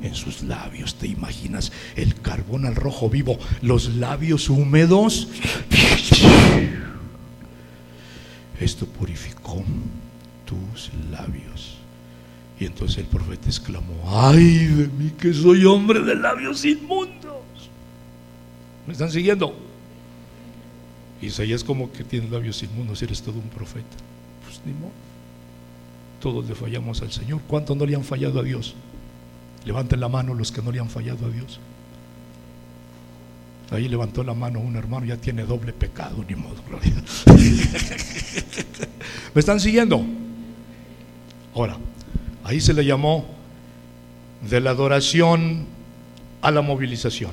en 0.03 0.15
sus 0.15 0.43
labios, 0.43 0.95
¿te 0.95 1.07
imaginas? 1.07 1.73
El 1.97 2.15
carbón 2.21 2.67
al 2.67 2.77
rojo 2.77 3.11
vivo, 3.11 3.39
los 3.63 3.95
labios 3.97 4.49
húmedos. 4.49 5.29
Esto 8.61 8.87
purificó 8.87 9.63
tus 10.45 10.91
labios. 11.11 11.77
Y 12.61 12.65
entonces 12.65 12.99
el 12.99 13.07
profeta 13.07 13.47
exclamó, 13.47 13.95
ay 14.07 14.67
de 14.67 14.89
mí 14.89 15.11
que 15.11 15.33
soy 15.33 15.65
hombre 15.65 16.01
de 16.01 16.17
labios 16.17 16.65
inmundos. 16.65 17.39
¿Me 18.87 18.93
están 18.93 19.11
siguiendo? 19.11 19.55
Isaías 21.21 21.63
como 21.63 21.93
que 21.93 22.05
tiene 22.05 22.29
labios 22.29 22.63
inmundos, 22.63 23.03
eres 23.03 23.23
todo 23.23 23.39
un 23.39 23.49
profeta. 23.49 23.97
Pues 24.49 24.63
ni 24.65 24.73
modo. 24.73 24.93
Todos 26.21 26.49
le 26.49 26.55
fallamos 26.55 27.03
al 27.03 27.13
Señor. 27.13 27.43
¿Cuántos 27.47 27.77
no 27.77 27.85
le 27.85 27.95
han 27.95 28.03
fallado 28.03 28.41
a 28.41 28.43
Dios? 28.43 28.75
Levanten 29.67 30.01
la 30.01 30.09
mano 30.09 30.33
los 30.33 30.51
que 30.51 30.63
no 30.63 30.73
le 30.73 30.81
han 30.81 30.89
fallado 30.89 31.27
a 31.27 31.29
Dios. 31.29 31.61
Ahí 33.71 33.87
levantó 33.89 34.25
la 34.25 34.33
mano 34.33 34.61
un 34.61 34.77
hermano, 34.77 35.05
ya 35.05 35.19
tiene 35.19 35.43
doble 35.43 35.75
pecado, 35.75 36.25
ni 36.27 36.35
modo. 36.35 36.57
¿Me 39.35 39.39
están 39.39 39.61
siguiendo? 39.61 40.03
Ahora, 41.55 41.77
ahí 42.45 42.63
se 42.63 42.73
le 42.73 42.87
llamó 42.87 43.27
de 44.49 44.61
la 44.61 44.71
adoración 44.71 45.67
a 46.41 46.51
la 46.51 46.63
movilización. 46.63 47.33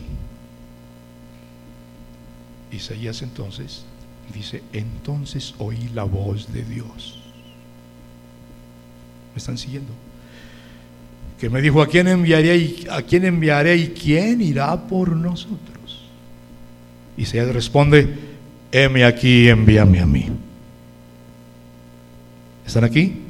Isaías 2.69 3.21
entonces 3.21 3.85
dice, 4.33 4.63
entonces 4.73 5.55
oí 5.57 5.89
la 5.93 6.03
voz 6.03 6.51
de 6.51 6.63
Dios. 6.63 7.19
¿Me 9.33 9.39
están 9.39 9.57
siguiendo? 9.57 9.91
Que 11.39 11.49
me 11.49 11.61
dijo, 11.61 11.81
¿a 11.81 11.87
quién 11.87 12.07
enviaré 12.07 12.57
y, 12.57 12.87
a 12.89 13.01
quién 13.01 13.25
enviaré 13.25 13.75
y 13.75 13.87
quién 13.89 14.41
irá 14.41 14.87
por 14.87 15.15
nosotros? 15.15 16.09
Y 17.17 17.25
se 17.25 17.51
responde, 17.51 18.07
heme 18.71 19.03
aquí, 19.03 19.49
envíame 19.49 19.99
a 19.99 20.05
mí. 20.05 20.29
¿Están 22.65 22.83
aquí? 22.83 23.21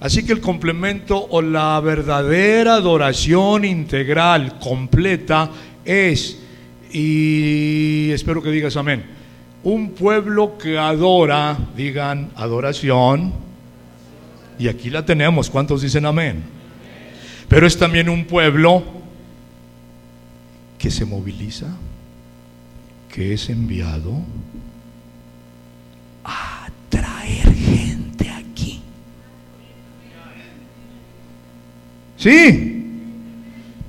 Así 0.00 0.24
que 0.24 0.32
el 0.32 0.40
complemento 0.40 1.28
o 1.30 1.42
la 1.42 1.78
verdadera 1.80 2.74
adoración 2.74 3.64
integral, 3.64 4.58
completa, 4.58 5.50
es, 5.84 6.38
y 6.92 8.10
espero 8.10 8.42
que 8.42 8.50
digas 8.50 8.76
amén, 8.76 9.04
un 9.64 9.92
pueblo 9.92 10.58
que 10.58 10.78
adora, 10.78 11.56
digan 11.76 12.30
adoración, 12.36 13.32
y 14.58 14.68
aquí 14.68 14.90
la 14.90 15.04
tenemos. 15.04 15.50
¿Cuántos 15.50 15.82
dicen 15.82 16.06
amén? 16.06 16.42
Pero 17.48 17.66
es 17.66 17.78
también 17.78 18.08
un 18.08 18.24
pueblo 18.24 18.82
que 20.78 20.90
se 20.90 21.04
moviliza, 21.04 21.68
que 23.12 23.34
es 23.34 23.48
enviado 23.50 24.14
a 26.24 26.68
traer 26.88 27.54
gente 27.54 28.30
aquí. 28.30 28.82
Sí. 32.16 32.71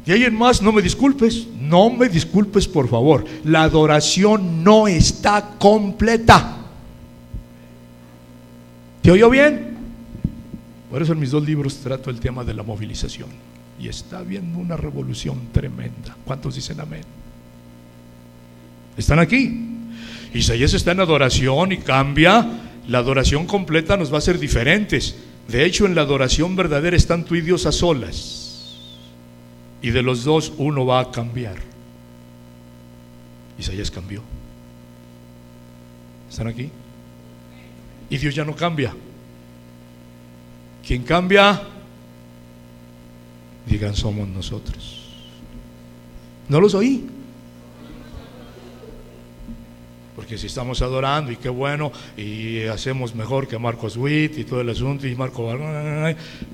Y 0.05 0.11
alguien 0.11 0.35
más, 0.35 0.61
no 0.61 0.71
me 0.71 0.81
disculpes, 0.81 1.47
no 1.59 1.89
me 1.89 2.09
disculpes 2.09 2.67
por 2.67 2.89
favor. 2.89 3.23
La 3.45 3.63
adoración 3.63 4.63
no 4.63 4.87
está 4.87 5.51
completa. 5.57 6.57
¿Te 9.01 9.11
oyó 9.11 9.29
bien? 9.29 9.77
Por 10.89 11.01
eso 11.01 11.13
en 11.13 11.19
mis 11.19 11.31
dos 11.31 11.43
libros 11.45 11.77
trato 11.77 12.09
el 12.09 12.19
tema 12.19 12.43
de 12.43 12.53
la 12.53 12.63
movilización. 12.63 13.29
Y 13.79 13.87
está 13.87 14.19
habiendo 14.19 14.59
una 14.59 14.77
revolución 14.77 15.47
tremenda. 15.51 16.15
¿Cuántos 16.25 16.55
dicen 16.55 16.79
amén? 16.79 17.03
Están 18.97 19.19
aquí. 19.19 19.69
Isaías 20.33 20.73
está 20.73 20.91
en 20.91 20.99
adoración 20.99 21.71
y 21.71 21.77
cambia. 21.77 22.45
La 22.87 22.97
adoración 22.99 23.45
completa 23.45 23.95
nos 23.97 24.13
va 24.13 24.17
a 24.17 24.21
ser 24.21 24.37
diferentes. 24.37 25.15
De 25.47 25.65
hecho, 25.65 25.85
en 25.85 25.95
la 25.95 26.01
adoración 26.01 26.55
verdadera 26.55 26.95
están 26.95 27.23
tú 27.23 27.35
y 27.35 27.41
Dios 27.41 27.65
a 27.65 27.71
solas. 27.71 28.42
Y 29.83 29.91
de 29.91 30.01
los 30.01 30.23
dos 30.23 30.53
uno 30.57 30.85
va 30.85 31.01
a 31.01 31.11
cambiar. 31.11 31.57
Isaías 33.59 33.91
cambió. 33.91 34.23
¿Están 36.29 36.47
aquí? 36.47 36.71
Y 38.09 38.17
Dios 38.17 38.33
ya 38.33 38.43
no 38.43 38.55
cambia. 38.55 38.95
Quien 40.87 41.03
cambia, 41.03 41.61
digan, 43.67 43.93
somos 43.95 44.27
nosotros. 44.27 45.09
No 46.49 46.59
los 46.59 46.73
oí. 46.73 47.07
Porque 50.15 50.37
si 50.37 50.47
estamos 50.47 50.81
adorando 50.81 51.31
y 51.31 51.37
qué 51.37 51.49
bueno, 51.49 51.91
y 52.15 52.63
hacemos 52.63 53.15
mejor 53.15 53.47
que 53.47 53.57
Marcos 53.57 53.97
Witt 53.97 54.37
y 54.37 54.43
todo 54.43 54.61
el 54.61 54.69
asunto, 54.69 55.07
y 55.07 55.15
Marco 55.15 55.49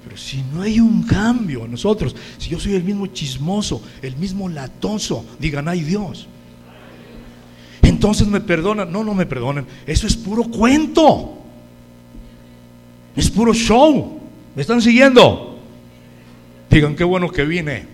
pero 0.04 0.16
si 0.16 0.42
no 0.54 0.62
hay 0.62 0.80
un 0.80 1.04
cambio 1.04 1.66
en 1.66 1.72
nosotros, 1.72 2.16
si 2.38 2.50
yo 2.50 2.60
soy 2.60 2.76
el 2.76 2.84
mismo 2.84 3.08
chismoso, 3.08 3.82
el 4.02 4.16
mismo 4.16 4.48
latoso, 4.48 5.26
digan, 5.40 5.68
ay 5.68 5.82
Dios. 5.82 6.28
Entonces 8.00 8.28
me 8.28 8.40
perdonan. 8.40 8.92
No, 8.92 9.04
no 9.04 9.14
me 9.14 9.26
perdonen. 9.26 9.66
Eso 9.86 10.08
es 10.08 10.16
puro 10.16 10.44
cuento. 10.44 11.38
Es 13.16 13.30
puro 13.30 13.54
show. 13.54 14.22
¿Me 14.56 14.62
están 14.62 14.82
siguiendo? 14.82 15.60
Digan, 16.70 16.96
qué 16.96 17.04
bueno 17.04 17.30
que 17.30 17.44
vine. 17.44 17.88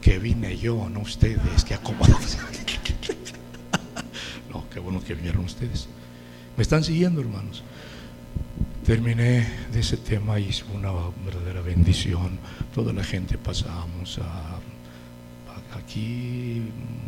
Que 0.00 0.18
vine 0.18 0.56
yo, 0.56 0.88
no 0.88 1.00
ustedes, 1.00 1.64
que 1.64 1.74
acomodados. 1.74 2.36
Qué 4.74 4.80
bueno 4.80 5.00
que 5.00 5.14
vinieron 5.14 5.44
ustedes. 5.44 5.86
¿Me 6.56 6.62
están 6.62 6.82
siguiendo, 6.82 7.20
hermanos? 7.20 7.62
Terminé 8.84 9.46
de 9.72 9.78
ese 9.78 9.96
tema 9.96 10.40
y 10.40 10.52
fue 10.52 10.74
una 10.74 10.90
verdadera 11.24 11.60
bendición. 11.60 12.40
Toda 12.74 12.92
la 12.92 13.04
gente 13.04 13.38
pasamos 13.38 14.18
aquí 15.76 16.62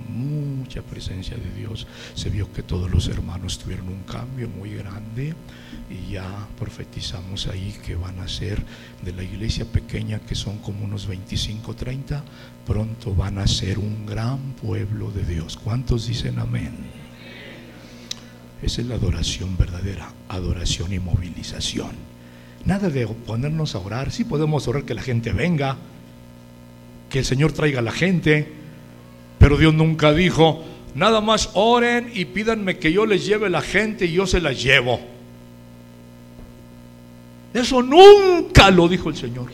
mucha 0.08 0.80
presencia 0.82 1.36
de 1.36 1.50
Dios. 1.58 1.88
Se 2.14 2.30
vio 2.30 2.52
que 2.52 2.62
todos 2.62 2.88
los 2.88 3.08
hermanos 3.08 3.58
tuvieron 3.58 3.88
un 3.88 4.04
cambio 4.04 4.48
muy 4.48 4.74
grande 4.74 5.34
y 5.90 6.12
ya 6.12 6.46
profetizamos 6.60 7.48
ahí 7.48 7.76
que 7.84 7.96
van 7.96 8.20
a 8.20 8.28
ser 8.28 8.62
de 9.02 9.12
la 9.12 9.24
iglesia 9.24 9.64
pequeña 9.64 10.20
que 10.20 10.36
son 10.36 10.58
como 10.58 10.84
unos 10.84 11.08
25, 11.08 11.74
30, 11.74 12.22
pronto 12.64 13.12
van 13.12 13.38
a 13.38 13.46
ser 13.48 13.80
un 13.80 14.06
gran 14.06 14.38
pueblo 14.52 15.10
de 15.10 15.24
Dios. 15.24 15.56
¿Cuántos 15.56 16.06
dicen 16.06 16.38
amén? 16.38 16.95
Esa 18.62 18.80
es 18.80 18.86
la 18.86 18.94
adoración 18.94 19.56
verdadera, 19.56 20.10
adoración 20.28 20.92
y 20.92 20.98
movilización. 20.98 21.90
Nada 22.64 22.88
de 22.88 23.06
ponernos 23.06 23.74
a 23.74 23.78
orar, 23.78 24.10
sí 24.10 24.24
podemos 24.24 24.66
orar 24.66 24.84
que 24.84 24.94
la 24.94 25.02
gente 25.02 25.32
venga, 25.32 25.76
que 27.10 27.20
el 27.20 27.24
Señor 27.24 27.52
traiga 27.52 27.82
la 27.82 27.92
gente, 27.92 28.50
pero 29.38 29.56
Dios 29.56 29.74
nunca 29.74 30.12
dijo, 30.12 30.64
nada 30.94 31.20
más 31.20 31.50
oren 31.54 32.10
y 32.14 32.24
pídanme 32.24 32.78
que 32.78 32.92
yo 32.92 33.06
les 33.06 33.26
lleve 33.26 33.50
la 33.50 33.60
gente 33.60 34.06
y 34.06 34.12
yo 34.12 34.26
se 34.26 34.40
las 34.40 34.60
llevo. 34.60 35.00
Eso 37.54 37.82
nunca 37.82 38.70
lo 38.70 38.88
dijo 38.88 39.10
el 39.10 39.16
Señor. 39.16 39.50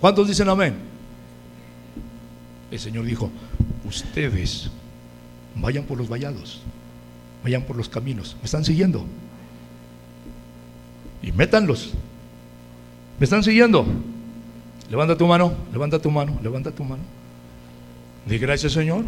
¿Cuántos 0.00 0.28
dicen 0.28 0.48
amén? 0.48 0.74
El 2.70 2.78
Señor 2.78 3.04
dijo, 3.04 3.30
ustedes 3.84 4.70
vayan 5.56 5.84
por 5.84 5.98
los 5.98 6.08
vallados 6.08 6.62
vayan 7.42 7.62
por 7.62 7.76
los 7.76 7.88
caminos. 7.88 8.36
¿Me 8.40 8.46
están 8.46 8.64
siguiendo? 8.64 9.04
Y 11.22 11.32
métanlos. 11.32 11.92
¿Me 13.18 13.24
están 13.24 13.42
siguiendo? 13.42 13.86
Levanta 14.90 15.16
tu 15.16 15.26
mano, 15.26 15.54
levanta 15.72 15.98
tu 16.00 16.10
mano, 16.10 16.38
levanta 16.42 16.70
tu 16.70 16.84
mano. 16.84 17.02
Di 18.26 18.38
gracias, 18.38 18.72
Señor. 18.72 19.04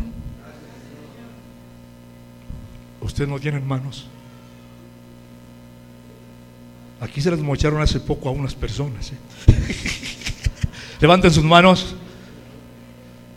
Ustedes 3.00 3.29
no 3.29 3.38
tienen 3.38 3.67
manos. 3.67 4.07
Aquí 7.00 7.21
se 7.21 7.31
las 7.31 7.41
mocharon 7.41 7.83
hace 7.83 8.00
poco 8.00 8.29
a 8.29 8.33
unas 8.33 8.55
personas. 8.55 9.12
¿eh? 9.12 9.17
Levanten 11.00 11.31
sus 11.31 11.45
manos. 11.45 11.97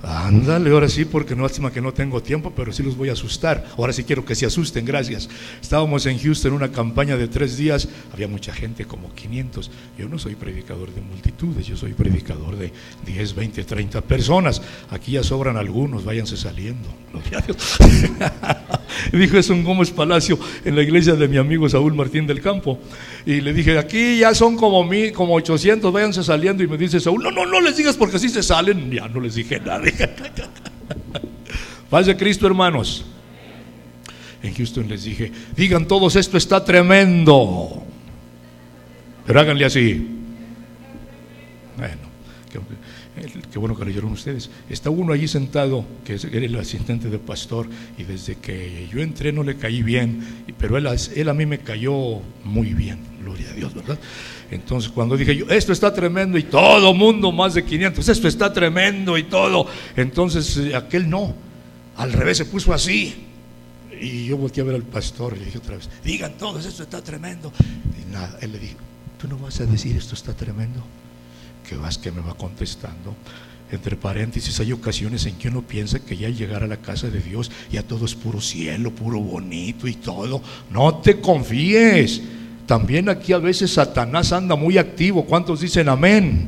Ándale, 0.10 0.70
ahora 0.70 0.88
sí, 0.88 1.04
porque 1.04 1.36
no 1.36 1.44
lástima 1.44 1.70
que 1.70 1.82
no 1.82 1.94
tengo 1.94 2.24
tiempo, 2.24 2.54
pero 2.56 2.72
sí 2.72 2.82
los 2.82 2.96
voy 2.96 3.10
a 3.10 3.12
asustar. 3.12 3.66
Ahora 3.78 3.92
sí 3.92 4.06
quiero 4.06 4.24
que 4.24 4.36
se 4.36 4.46
asusten, 4.46 4.86
gracias. 4.86 5.28
Estábamos 5.62 6.06
en 6.06 6.18
Houston 6.18 6.52
en 6.52 6.56
una 6.56 6.72
campaña 6.72 7.18
de 7.18 7.28
tres 7.28 7.58
días, 7.58 7.90
había 8.14 8.30
mucha 8.30 8.54
gente, 8.54 8.86
como 8.86 9.14
500. 9.14 9.70
Yo 9.98 10.08
no 10.08 10.18
soy 10.18 10.36
predicador 10.36 10.94
de 10.94 11.02
multitudes, 11.02 11.68
yo 11.68 11.76
soy 11.76 11.92
predicador 11.92 12.56
de 12.56 12.72
10, 13.06 13.36
20, 13.36 13.64
30 13.66 14.00
personas. 14.02 14.62
Aquí 14.92 15.12
ya 15.12 15.24
sobran 15.24 15.58
algunos, 15.58 16.06
váyanse 16.06 16.38
saliendo. 16.38 16.88
Dijo 19.12 19.38
eso 19.38 19.54
en 19.54 19.64
Gómez 19.64 19.92
Palacio, 19.92 20.40
en 20.64 20.76
la 20.76 20.84
iglesia 20.84 21.16
de 21.16 21.28
mi 21.28 21.38
amigo 21.38 21.68
Saúl 21.68 21.94
Martín 21.94 22.28
del 22.28 22.42
Campo. 22.42 22.80
Y 23.28 23.42
le 23.42 23.52
dije, 23.52 23.78
aquí 23.78 24.20
ya 24.20 24.34
son 24.34 24.56
como, 24.56 24.86
mil, 24.86 25.12
como 25.12 25.34
800, 25.34 25.92
váyanse 25.92 26.24
saliendo. 26.24 26.64
Y 26.64 26.68
me 26.68 26.78
dice 26.78 27.02
Saúl, 27.02 27.22
no, 27.22 27.30
no, 27.30 27.46
no 27.46 27.60
les 27.60 27.76
digas 27.76 27.98
porque 27.98 28.16
así 28.16 28.30
se 28.30 28.42
salen. 28.42 28.90
Ya 28.90 29.10
no 29.10 29.20
les 29.20 29.36
dije 29.36 29.60
nada. 29.60 29.82
Paz 31.90 32.06
de 32.06 32.16
Cristo, 32.16 32.48
hermanos. 32.48 33.04
En 34.42 34.54
Houston 34.54 34.88
les 34.88 35.04
dije, 35.04 35.34
digan 35.58 35.90
todos, 35.90 36.16
esto 36.16 36.38
está 36.38 36.64
tremendo. 36.64 37.84
Pero 39.26 39.42
háganle 39.42 39.66
así. 39.66 40.08
Qué, 43.52 43.60
bueno 43.60 43.76
que 43.76 43.86
leyeron 43.86 44.12
ustedes. 44.12 44.50
Está 44.70 44.90
uno 44.90 45.14
allí 45.14 45.28
sentado, 45.28 45.86
que 46.06 46.16
es 46.16 46.24
el 46.26 46.56
asistente 46.58 47.10
del 47.10 47.20
pastor, 47.20 47.68
y 47.98 48.04
desde 48.04 48.36
que 48.36 48.88
yo 48.92 49.02
entré 49.02 49.32
no 49.32 49.44
le 49.44 49.58
caí 49.58 49.84
bien, 49.84 50.44
pero 50.58 50.78
él, 50.78 50.88
él 51.16 51.30
a 51.30 51.34
mí 51.34 51.46
me 51.46 51.60
cayó 51.60 52.22
muy 52.44 52.74
bien, 52.74 53.00
gloria 53.22 53.50
a 53.50 53.54
Dios, 53.54 53.74
¿verdad? 53.74 54.00
Entonces 54.52 54.92
cuando 54.92 55.18
dije 55.18 55.36
yo, 55.36 55.46
esto 55.50 55.74
está 55.74 55.94
tremendo 55.94 56.38
y 56.38 56.44
todo 56.44 56.94
mundo, 56.94 57.32
más 57.32 57.54
de 57.54 57.64
500, 57.66 58.08
esto 58.08 58.28
está 58.28 58.54
tremendo 58.54 59.18
y 59.18 59.24
todo, 59.24 59.68
entonces 59.96 60.58
eh, 60.58 60.76
aquel 60.76 61.10
no, 61.10 61.36
al 61.98 62.14
revés 62.14 62.38
se 62.38 62.46
puso 62.46 62.74
así. 62.74 63.24
Y 64.00 64.28
yo 64.28 64.38
volteé 64.38 64.62
a 64.62 64.66
ver 64.66 64.76
al 64.76 64.84
pastor 64.84 65.34
y 65.36 65.40
le 65.40 65.46
dije 65.46 65.58
otra 65.58 65.76
vez, 65.76 65.90
digan 66.04 66.38
todos, 66.38 66.64
esto 66.64 66.84
está 66.84 67.02
tremendo. 67.04 67.52
Y 68.00 68.12
nada, 68.12 68.38
él 68.42 68.52
le 68.52 68.60
dijo, 68.60 68.78
tú 69.20 69.28
no 69.28 69.40
vas 69.40 69.60
a 69.60 69.66
decir 69.66 69.98
esto 69.98 70.14
está 70.14 70.34
tremendo. 70.34 70.84
Que 71.68 71.76
vas 71.76 71.98
que 71.98 72.12
me 72.12 72.22
va 72.22 72.36
contestando. 72.36 73.16
Entre 73.70 73.98
paréntesis, 73.98 74.58
hay 74.62 74.72
ocasiones 74.72 75.26
en 75.26 75.36
que 75.36 75.50
uno 75.50 75.62
piensa 75.62 76.00
que 76.00 76.16
ya 76.16 76.30
llegar 76.30 76.64
a 76.64 76.68
la 76.68 76.78
casa 76.78 77.10
de 77.10 77.20
Dios 77.20 77.52
ya 77.70 77.84
todo 77.84 78.06
es 78.06 78.16
puro 78.16 78.40
cielo, 78.40 78.92
puro 78.92 79.20
bonito 79.20 79.88
y 79.88 79.96
todo. 79.96 80.42
No 80.72 80.96
te 81.00 81.20
confíes. 81.20 82.22
También 82.66 83.10
aquí 83.10 83.34
a 83.34 83.38
veces 83.40 83.74
Satanás 83.74 84.32
anda 84.32 84.56
muy 84.56 84.78
activo. 84.78 85.26
¿Cuántos 85.26 85.60
dicen 85.60 85.90
amén? 85.90 86.48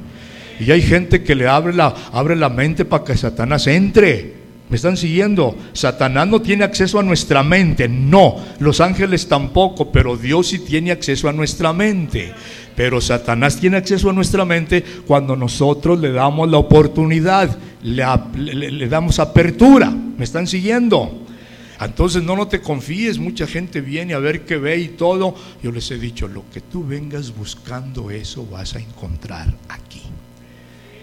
Y 0.60 0.72
hay 0.72 0.82
gente 0.82 1.24
que 1.24 1.36
le 1.36 1.48
abre 1.48 1.74
la, 1.74 1.94
abre 2.12 2.36
la 2.36 2.50
mente 2.50 2.86
para 2.86 3.04
que 3.04 3.18
Satanás 3.18 3.68
entre. 3.68 4.40
¿Me 4.70 4.76
están 4.76 4.98
siguiendo? 4.98 5.58
Satanás 5.74 6.28
no 6.28 6.42
tiene 6.42 6.64
acceso 6.64 7.00
a 7.00 7.04
nuestra 7.04 7.42
mente, 7.42 7.90
no. 7.90 8.36
Los 8.60 8.82
ángeles 8.82 9.28
tampoco, 9.28 9.92
pero 9.92 10.16
Dios 10.16 10.48
sí 10.48 10.60
tiene 10.60 10.92
acceso 10.92 11.28
a 11.28 11.34
nuestra 11.34 11.74
mente. 11.74 12.34
Pero 12.80 13.02
Satanás 13.02 13.60
tiene 13.60 13.76
acceso 13.76 14.10
a 14.10 14.14
nuestra 14.14 14.46
mente 14.46 14.82
cuando 15.06 15.36
nosotros 15.36 16.00
le 16.00 16.14
damos 16.14 16.50
la 16.50 16.60
oportunidad, 16.60 17.58
le, 17.84 18.88
damos 18.88 19.20
apertura. 19.20 19.92
¿Me 19.92 20.24
están 20.24 20.48
siguiendo? 20.48 21.26
Entonces 21.82 22.24
no, 22.24 22.38
no 22.38 22.48
te 22.48 22.62
confíes, 22.62 23.20
mucha 23.20 23.46
gente 23.48 23.82
viene 23.82 24.14
a 24.14 24.20
ver 24.20 24.46
qué 24.46 24.56
ve 24.56 24.78
y 24.78 24.88
todo. 24.88 25.36
Yo 25.62 25.74
les 25.74 25.92
he 25.92 25.98
dicho, 25.98 26.30
lo 26.30 26.50
que 26.54 26.62
tú 26.62 26.86
vengas 26.88 27.36
buscando 27.36 28.12
eso 28.12 28.48
vas 28.50 28.74
a 28.76 28.80
encontrar 28.80 29.54
aquí. 29.68 30.04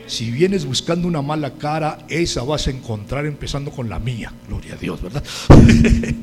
Si 0.06 0.30
vienes 0.30 0.64
buscando 0.64 1.08
una 1.08 1.20
mala 1.20 1.54
cara, 1.54 1.98
esa 2.08 2.44
vas 2.44 2.68
a 2.68 2.70
encontrar 2.70 3.26
empezando 3.26 3.72
con 3.72 3.88
la 3.88 3.98
mía, 3.98 4.32
gloria 4.46 4.74
a 4.74 4.76
Dios, 4.76 5.02
¿verdad? 5.02 5.24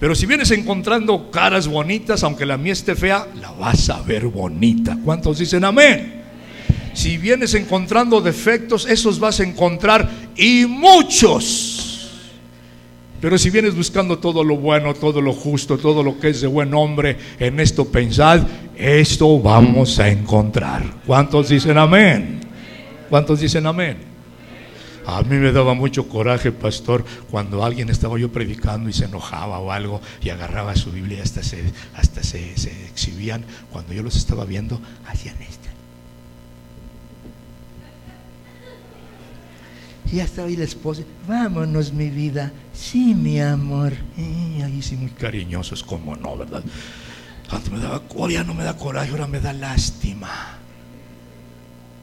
Pero 0.00 0.14
si 0.16 0.26
vienes 0.26 0.50
encontrando 0.50 1.30
caras 1.30 1.68
bonitas, 1.68 2.24
aunque 2.24 2.44
la 2.44 2.56
mía 2.56 2.72
esté 2.72 2.96
fea, 2.96 3.28
la 3.40 3.52
vas 3.52 3.90
a 3.90 4.02
ver 4.02 4.26
bonita. 4.26 4.98
¿Cuántos 5.04 5.38
dicen 5.38 5.64
amén? 5.64 6.22
Si 6.94 7.16
vienes 7.16 7.54
encontrando 7.54 8.20
defectos, 8.20 8.84
esos 8.86 9.20
vas 9.20 9.38
a 9.38 9.44
encontrar 9.44 10.10
y 10.36 10.66
muchos. 10.66 12.10
Pero 13.20 13.38
si 13.38 13.50
vienes 13.50 13.76
buscando 13.76 14.18
todo 14.18 14.42
lo 14.42 14.56
bueno, 14.56 14.94
todo 14.94 15.20
lo 15.20 15.32
justo, 15.32 15.78
todo 15.78 16.02
lo 16.02 16.18
que 16.18 16.30
es 16.30 16.40
de 16.40 16.48
buen 16.48 16.74
hombre, 16.74 17.16
en 17.38 17.60
esto 17.60 17.84
pensad, 17.84 18.42
esto 18.76 19.38
vamos 19.38 19.98
a 20.00 20.08
encontrar. 20.08 20.82
¿Cuántos 21.06 21.48
dicen 21.48 21.78
amén? 21.78 22.47
¿Cuántos 23.08 23.40
dicen 23.40 23.66
amén? 23.66 24.18
A 25.08 25.22
mí 25.22 25.36
me 25.36 25.52
daba 25.52 25.72
mucho 25.72 26.06
coraje, 26.06 26.52
pastor, 26.52 27.02
cuando 27.30 27.64
alguien 27.64 27.88
estaba 27.88 28.18
yo 28.18 28.30
predicando 28.30 28.90
y 28.90 28.92
se 28.92 29.06
enojaba 29.06 29.58
o 29.58 29.72
algo 29.72 30.02
y 30.20 30.28
agarraba 30.28 30.76
su 30.76 30.92
Biblia 30.92 31.16
y 31.16 31.20
hasta 31.22 31.42
se, 31.42 31.64
hasta 31.94 32.22
se, 32.22 32.52
exhibían. 32.86 33.42
Cuando 33.72 33.94
yo 33.94 34.02
los 34.02 34.16
estaba 34.16 34.44
viendo, 34.44 34.78
hacían 35.06 35.40
esto. 35.40 35.68
Y 40.12 40.20
hasta 40.20 40.44
hoy 40.44 40.56
la 40.56 40.64
esposa, 40.64 41.04
vámonos 41.26 41.94
mi 41.94 42.10
vida, 42.10 42.52
sí 42.74 43.14
mi 43.14 43.40
amor. 43.40 43.94
Y 44.18 44.60
ahí 44.60 44.82
sí 44.82 44.96
muy 44.96 45.10
cariñosos, 45.12 45.82
como 45.82 46.16
no, 46.16 46.36
¿verdad? 46.36 46.62
Antes 47.48 47.72
me 47.72 47.78
daba, 47.78 48.02
ahora 48.14 48.44
no 48.44 48.52
me 48.52 48.62
da 48.62 48.76
coraje, 48.76 49.10
ahora 49.12 49.26
me 49.26 49.40
da 49.40 49.54
lástima. 49.54 50.57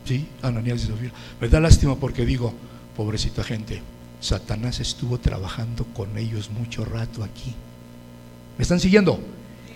Sí, 0.05 0.27
Ananías 0.41 0.83
y 0.83 0.87
Sofía. 0.87 1.11
Me 1.41 1.49
da 1.49 1.59
lástima 1.59 1.95
porque 1.95 2.25
digo, 2.25 2.53
pobrecita 2.95 3.43
gente, 3.43 3.81
Satanás 4.21 4.79
estuvo 4.79 5.17
trabajando 5.17 5.85
con 5.93 6.17
ellos 6.17 6.49
mucho 6.51 6.85
rato 6.85 7.23
aquí. 7.23 7.53
¿Me 8.57 8.61
están 8.63 8.79
siguiendo? 8.79 9.19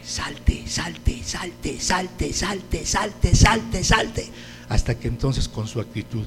Salte, 0.04 0.66
salte, 0.68 1.22
salte, 1.24 1.80
salte, 1.80 2.34
salte, 2.34 2.86
salte, 2.86 3.36
salte, 3.36 3.84
salte. 3.84 4.30
Hasta 4.70 4.98
que 4.98 5.08
entonces 5.08 5.48
con 5.48 5.68
su 5.68 5.82
actitud, 5.82 6.24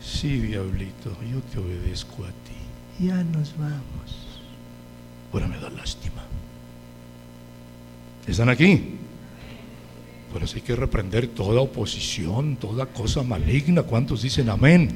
Sí, 0.00 0.40
diablito, 0.40 1.14
yo 1.30 1.40
te 1.52 1.58
obedezco 1.58 2.24
a 2.24 2.28
ti. 2.28 3.04
Ya 3.06 3.22
nos 3.22 3.56
vamos. 3.58 4.40
Ahora 5.32 5.46
me 5.46 5.58
da 5.58 5.68
lástima. 5.70 6.22
¿Están 8.26 8.48
aquí? 8.48 8.96
Por 10.32 10.42
hay 10.42 10.60
que 10.60 10.76
reprender 10.76 11.26
toda 11.26 11.60
oposición, 11.60 12.56
toda 12.56 12.86
cosa 12.86 13.22
maligna. 13.22 13.82
¿Cuántos 13.82 14.22
dicen 14.22 14.48
amén? 14.48 14.90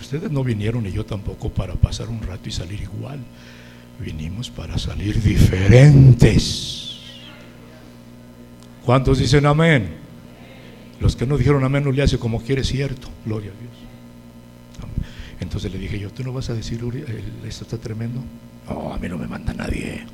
Ustedes 0.00 0.30
no 0.30 0.42
vinieron 0.42 0.86
y 0.86 0.92
yo 0.92 1.04
tampoco 1.04 1.50
para 1.50 1.74
pasar 1.74 2.08
un 2.08 2.20
rato 2.20 2.48
y 2.48 2.52
salir 2.52 2.80
igual. 2.80 3.20
Vinimos 4.00 4.50
para 4.50 4.76
salir 4.78 5.22
diferentes. 5.22 7.00
¿Cuántos 8.84 9.18
dicen 9.18 9.46
amén? 9.46 9.96
Los 11.00 11.14
que 11.14 11.26
no 11.26 11.36
dijeron 11.36 11.62
amén 11.62 11.84
no 11.84 11.92
le 11.92 12.02
hace 12.02 12.18
como 12.18 12.42
quiere, 12.42 12.64
cierto. 12.64 13.08
Gloria 13.24 13.50
a 13.50 13.60
Dios. 13.60 13.72
Entonces 15.40 15.72
le 15.72 15.78
dije 15.78 15.98
yo, 15.98 16.10
¿tú 16.10 16.24
no 16.24 16.32
vas 16.32 16.50
a 16.50 16.54
decir, 16.54 16.80
esto 17.46 17.64
está 17.64 17.78
tremendo? 17.78 18.20
No, 18.68 18.92
a 18.92 18.98
mí 18.98 19.08
no 19.08 19.16
me 19.16 19.28
manda 19.28 19.54
nadie. 19.54 20.04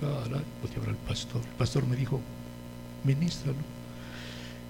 Caray, 0.00 0.44
pues 0.60 0.72
al 0.86 0.94
pastor. 0.96 1.42
El 1.42 1.56
pastor 1.56 1.86
me 1.86 1.96
dijo, 1.96 2.20
ministralo. 3.04 3.58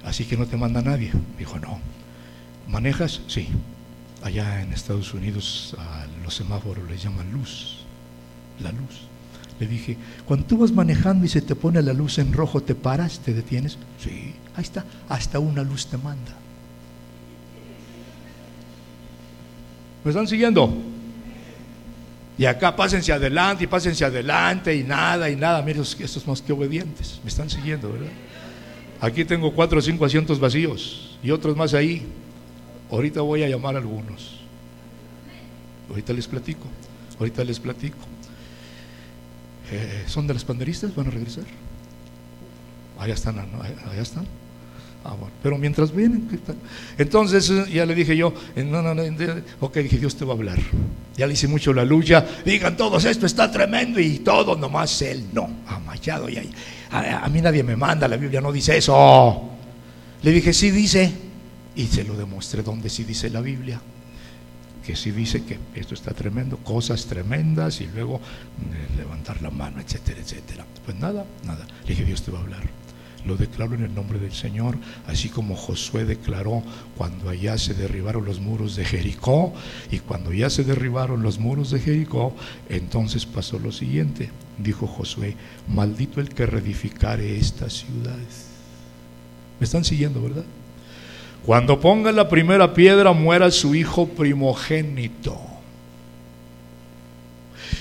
Así 0.05 0.25
que 0.25 0.37
no 0.37 0.47
te 0.47 0.57
manda 0.57 0.83
nadie. 0.83 1.13
Dijo, 1.39 1.59
no. 1.59 1.79
¿Manejas? 2.69 3.21
Sí. 3.27 3.49
Allá 4.23 4.63
en 4.63 4.73
Estados 4.73 5.15
Unidos 5.15 5.77
a 5.79 6.07
los 6.25 6.35
semáforos 6.35 6.89
les 6.91 7.03
llaman 7.03 7.33
luz. 7.33 7.79
La 8.61 8.73
luz. 8.73 9.03
Le 9.59 9.67
dije, 9.67 9.97
cuando 10.27 10.47
tú 10.47 10.59
vas 10.59 10.73
manejando 10.73 11.27
y 11.27 11.29
se 11.29 11.43
te 11.43 11.55
pone 11.55 11.83
la 11.83 11.93
luz 11.93 12.19
en 12.19 12.33
rojo, 12.33 12.63
¿te 12.63 12.75
paras? 12.75 13.21
¿Te 13.21 13.35
detienes? 13.35 13.77
Sí. 14.03 14.35
Ahí 14.57 14.63
está. 14.63 14.85
Hasta 15.09 15.39
una 15.39 15.63
luz 15.63 15.87
te 15.87 15.99
manda. 15.99 16.35
¿Me 20.03 20.11
están 20.11 20.27
siguiendo? 20.27 20.73
Y 22.41 22.47
acá 22.47 22.75
pásense 22.75 23.13
adelante 23.13 23.65
y 23.65 23.67
pásense 23.67 24.03
adelante 24.03 24.75
y 24.75 24.83
nada 24.83 25.29
y 25.29 25.37
nada. 25.37 25.61
Miren, 25.61 25.83
estos 25.83 26.27
más 26.27 26.41
que 26.41 26.55
obedientes. 26.55 27.21
Me 27.23 27.29
están 27.29 27.51
siguiendo, 27.51 27.93
¿verdad? 27.93 28.09
Aquí 28.99 29.27
tengo 29.27 29.53
cuatro 29.53 29.79
o 29.79 29.83
cinco 29.83 30.07
asientos 30.07 30.41
vacíos 30.41 31.19
y 31.23 31.33
otros 31.33 31.55
más 31.55 31.75
ahí. 31.75 32.03
Ahorita 32.91 33.21
voy 33.21 33.43
a 33.43 33.49
llamar 33.51 33.75
a 33.75 33.79
algunos. 33.81 34.41
Ahorita 35.91 36.15
les 36.15 36.27
platico. 36.27 36.67
Ahorita 37.19 37.45
les 37.45 37.61
platico. 37.61 37.99
eh, 39.71 40.05
¿son 40.07 40.27
de 40.27 40.33
las 40.33 40.43
panderistas? 40.43 40.95
¿Van 40.95 41.09
a 41.09 41.11
regresar? 41.11 41.45
Allá 42.99 43.13
están, 43.13 43.39
allá 43.39 44.01
están. 44.01 44.25
Ah. 45.05 45.17
Pero 45.43 45.57
mientras 45.57 45.95
vienen, 45.95 46.29
entonces 46.99 47.51
ya 47.73 47.87
le 47.87 47.95
dije 47.95 48.17
yo, 48.17 48.35
eh, 48.55 48.63
no, 48.63 48.83
no, 48.83 48.95
no, 48.95 49.03
ok, 49.61 49.77
dije, 49.79 49.99
Dios 49.99 50.15
te 50.17 50.25
va 50.25 50.35
a 50.35 50.37
hablar. 50.37 50.59
Ya 51.17 51.27
le 51.27 51.33
hice 51.33 51.49
mucho 51.49 51.73
la 51.73 51.85
lucha, 51.85 52.27
digan 52.45 52.77
todos, 52.77 53.05
esto 53.05 53.27
está 53.27 53.51
tremendo 53.51 53.99
y 53.99 54.19
todo, 54.19 54.57
nomás 54.57 55.01
él 55.03 55.25
no, 55.33 55.49
amachado. 55.67 56.29
Y 56.29 56.39
a, 56.91 57.25
a 57.25 57.29
mí 57.29 57.41
nadie 57.41 57.63
me 57.63 57.77
manda, 57.77 58.09
la 58.09 58.17
Biblia 58.17 58.41
no 58.41 58.53
dice 58.53 58.77
eso. 58.77 59.49
Le 60.23 60.31
dije, 60.31 60.53
sí 60.53 60.71
dice, 60.71 61.11
y 61.77 61.87
se 61.87 62.05
lo 62.05 62.15
demostré 62.15 62.63
donde 62.63 62.91
sí 62.91 63.05
dice 63.05 63.31
la 63.31 63.41
Biblia 63.41 63.81
que 64.85 64.97
sí 64.97 65.11
dice 65.11 65.45
que 65.45 65.59
esto 65.75 65.95
está 65.95 66.13
tremendo, 66.13 66.57
cosas 66.59 67.07
tremendas 67.07 67.81
y 67.81 67.87
luego 67.87 68.17
eh, 68.17 68.97
levantar 68.97 69.41
la 69.43 69.51
mano, 69.51 69.81
etcétera, 69.81 70.21
etcétera. 70.21 70.67
Pues 70.85 70.97
nada, 70.99 71.25
nada. 71.45 71.67
Le 71.85 71.91
dije, 71.91 72.05
Dios 72.05 72.23
te 72.23 72.31
va 72.31 72.39
a 72.39 72.43
hablar. 72.43 72.63
Lo 73.27 73.37
declaro 73.37 73.75
en 73.75 73.85
el 73.85 73.95
nombre 73.95 74.19
del 74.19 74.33
Señor, 74.33 74.77
así 75.07 75.29
como 75.29 75.55
Josué 75.55 76.05
declaró 76.05 76.63
cuando 76.97 77.29
allá 77.29 77.59
se 77.59 77.75
derribaron 77.75 78.25
los 78.25 78.41
muros 78.41 78.77
de 78.77 78.85
Jericó 78.85 79.53
y 79.91 79.99
cuando 79.99 80.33
ya 80.33 80.49
se 80.49 80.65
derribaron 80.65 81.23
los 81.23 81.39
muros 81.39 81.71
de 81.71 81.81
Jericó, 81.81 82.35
entonces 82.69 83.27
pasó 83.27 83.59
lo 83.59 83.73
siguiente. 83.73 84.31
Dijo 84.59 84.87
Josué, 84.87 85.37
maldito 85.69 86.21
el 86.21 86.31
que 86.31 86.47
reedificare 86.47 87.37
estas 87.37 87.75
ciudades. 87.75 88.47
¿Me 89.59 89.65
están 89.65 89.85
siguiendo, 89.85 90.23
verdad? 90.23 90.45
Cuando 91.45 91.81
ponga 91.81 92.13
la 92.13 92.29
primera 92.29 92.73
piedra 92.73 93.13
muera 93.13 93.51
su 93.51 93.75
hijo 93.75 94.09
primogénito. 94.09 95.39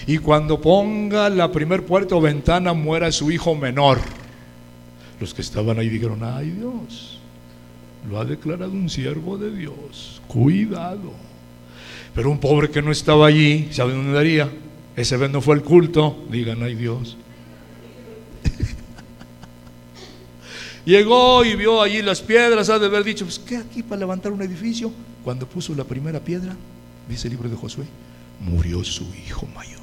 Y 0.08 0.18
cuando 0.18 0.60
ponga 0.60 1.30
la 1.30 1.52
primer 1.52 1.86
puerta 1.86 2.16
o 2.16 2.22
ventana 2.22 2.74
muera 2.74 3.12
su 3.12 3.32
hijo 3.32 3.56
menor. 3.56 4.00
Los 5.20 5.34
que 5.34 5.42
estaban 5.42 5.78
ahí 5.80 5.90
dijeron, 5.90 6.24
ay 6.24 6.52
Dios, 6.52 7.20
lo 8.10 8.20
ha 8.20 8.26
declarado 8.26 8.72
un 8.72 8.90
siervo 8.90 9.38
de 9.38 9.56
Dios, 9.56 10.22
cuidado. 10.28 11.12
Pero 12.16 12.32
un 12.32 12.40
pobre 12.40 12.70
que 12.70 12.82
no 12.82 12.92
estaba 12.92 13.28
allí, 13.28 13.68
¿sabe 13.72 13.94
dónde 13.94 14.14
daría? 14.14 14.50
Ese 14.96 15.18
vez 15.18 15.30
no 15.30 15.42
fue 15.42 15.56
el 15.56 15.62
culto, 15.62 16.26
digan, 16.32 16.64
ay 16.64 16.76
Dios. 16.76 17.18
Llegó 20.86 21.44
y 21.44 21.56
vio 21.56 21.82
allí 21.82 22.02
las 22.02 22.22
piedras, 22.22 22.70
ha 22.70 22.80
de 22.80 22.86
haber 22.86 23.04
dicho, 23.04 23.26
pues 23.26 23.40
¿qué 23.40 23.58
aquí 23.58 23.84
para 23.84 24.00
levantar 24.00 24.32
un 24.32 24.42
edificio? 24.42 24.92
Cuando 25.24 25.48
puso 25.48 25.76
la 25.76 25.84
primera 25.84 26.20
piedra, 26.20 26.56
dice 27.08 27.28
el 27.28 27.34
libro 27.34 27.50
de 27.50 27.56
Josué, 27.56 27.86
murió 28.40 28.84
su 28.84 29.06
hijo 29.16 29.46
mayor. 29.54 29.79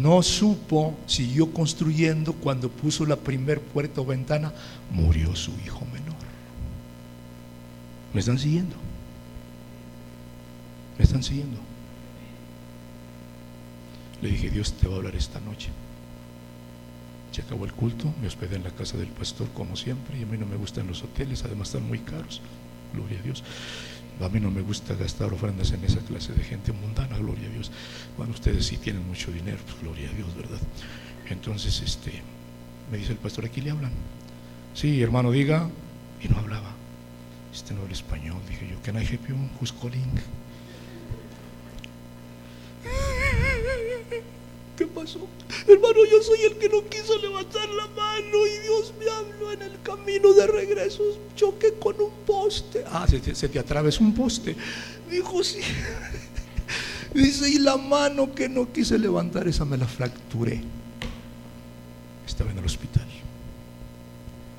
No 0.00 0.22
supo, 0.22 0.96
siguió 1.06 1.52
construyendo, 1.52 2.32
cuando 2.32 2.68
puso 2.68 3.04
la 3.04 3.16
primer 3.16 3.60
puerta 3.60 4.00
o 4.00 4.06
ventana, 4.06 4.52
murió 4.90 5.34
su 5.34 5.52
hijo 5.64 5.84
menor. 5.86 6.16
¿Me 8.14 8.20
están 8.20 8.38
siguiendo? 8.38 8.76
¿Me 10.98 11.04
están 11.04 11.22
siguiendo? 11.22 11.58
Le 14.22 14.30
dije, 14.30 14.50
Dios 14.50 14.72
te 14.72 14.88
va 14.88 14.94
a 14.94 14.96
hablar 14.98 15.14
esta 15.16 15.40
noche. 15.40 15.70
Se 17.32 17.42
acabó 17.42 17.64
el 17.64 17.72
culto, 17.72 18.12
me 18.20 18.26
hospedé 18.26 18.56
en 18.56 18.64
la 18.64 18.70
casa 18.70 18.96
del 18.96 19.08
pastor 19.08 19.48
como 19.54 19.76
siempre 19.76 20.18
y 20.18 20.22
a 20.22 20.26
mí 20.26 20.38
no 20.38 20.46
me 20.46 20.56
gustan 20.56 20.86
los 20.86 21.02
hoteles, 21.02 21.44
además 21.44 21.68
están 21.68 21.86
muy 21.86 21.98
caros, 22.00 22.40
gloria 22.94 23.18
a 23.18 23.22
Dios. 23.22 23.44
A 24.20 24.28
mí 24.28 24.40
no 24.40 24.50
me 24.50 24.62
gusta 24.62 24.94
gastar 24.94 25.32
ofrendas 25.32 25.70
en 25.72 25.84
esa 25.84 26.00
clase 26.00 26.32
de 26.32 26.42
gente 26.42 26.72
mundana, 26.72 27.16
gloria 27.18 27.48
a 27.48 27.50
Dios. 27.50 27.70
Bueno, 28.16 28.32
ustedes 28.32 28.66
sí 28.66 28.76
tienen 28.76 29.06
mucho 29.06 29.30
dinero, 29.30 29.58
pues 29.64 29.80
gloria 29.80 30.10
a 30.10 30.12
Dios, 30.12 30.34
¿verdad? 30.36 30.58
Entonces, 31.30 31.80
este, 31.82 32.12
me 32.90 32.98
dice 32.98 33.12
el 33.12 33.18
pastor, 33.18 33.44
aquí 33.44 33.60
le 33.60 33.70
hablan. 33.70 33.92
Sí, 34.74 35.00
hermano, 35.02 35.30
diga. 35.30 35.68
Y 36.22 36.28
no 36.28 36.38
hablaba. 36.38 36.72
Este 37.52 37.74
no 37.74 37.82
habla 37.82 37.92
español. 37.92 38.38
Dije 38.48 38.68
yo, 38.68 38.82
can 38.82 39.00
I 39.00 39.04
help 39.04 39.28
you? 39.28 39.36
Who's 39.60 39.72
calling? 39.72 40.20
Hermano, 45.66 46.04
yo 46.10 46.22
soy 46.22 46.40
el 46.42 46.56
que 46.58 46.68
no 46.68 46.86
quiso 46.88 47.18
levantar 47.18 47.68
la 47.70 47.86
mano 47.88 48.46
y 48.46 48.58
Dios 48.62 48.92
me 48.98 49.08
habló 49.10 49.52
en 49.52 49.62
el 49.62 49.80
camino 49.82 50.32
de 50.32 50.46
regreso. 50.46 51.02
Choqué 51.34 51.74
con 51.74 52.00
un 52.00 52.10
poste. 52.26 52.84
Ah, 52.86 53.06
se 53.08 53.20
te, 53.20 53.34
se 53.34 53.48
te 53.48 53.58
atravesó 53.58 54.04
un 54.04 54.14
poste. 54.14 54.56
Dijo, 55.10 55.42
sí. 55.42 55.60
Dice, 57.14 57.48
y 57.48 57.58
la 57.58 57.76
mano 57.76 58.34
que 58.34 58.48
no 58.48 58.70
quise 58.70 58.98
levantar, 58.98 59.48
esa 59.48 59.64
me 59.64 59.78
la 59.78 59.86
fracturé. 59.86 60.60
Estaba 62.26 62.50
en 62.50 62.58
el 62.58 62.64
hospital. 62.64 63.06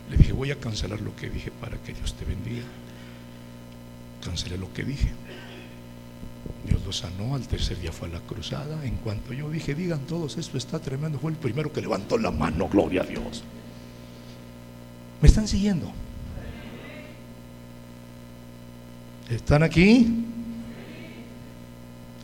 Le 0.10 0.18
dije, 0.18 0.34
voy 0.34 0.52
a 0.52 0.60
cancelar 0.60 1.00
lo 1.02 1.16
que 1.16 1.30
dije 1.30 1.52
para 1.52 1.78
que 1.78 1.94
Dios 1.94 2.16
te 2.16 2.26
bendiga. 2.26 2.66
Cancelé 4.24 4.58
lo 4.58 4.74
que 4.74 4.84
dije. 4.84 5.10
Sanó, 6.92 7.36
al 7.36 7.48
tercer 7.48 7.80
día 7.80 7.92
fue 7.92 8.08
a 8.08 8.12
la 8.12 8.20
cruzada. 8.20 8.86
En 8.86 8.96
cuanto 8.98 9.34
yo 9.34 9.50
dije, 9.50 9.76
digan 9.76 10.02
todos, 10.02 10.38
esto 10.38 10.58
está 10.58 10.80
tremendo, 10.80 11.20
fue 11.20 11.32
el 11.32 11.38
primero 11.38 11.72
que 11.72 11.82
levantó 11.82 12.18
la 12.18 12.32
mano, 12.32 12.68
gloria 12.68 13.02
a 13.02 13.06
Dios. 13.06 13.44
¿Me 15.22 15.28
están 15.28 15.48
siguiendo? 15.48 15.92
¿Están 19.30 19.64
aquí? 19.64 20.26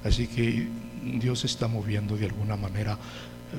Así 0.03 0.27
que 0.27 0.67
Dios 1.19 1.45
está 1.45 1.67
moviendo 1.67 2.17
de 2.17 2.25
alguna 2.25 2.55
manera. 2.55 2.97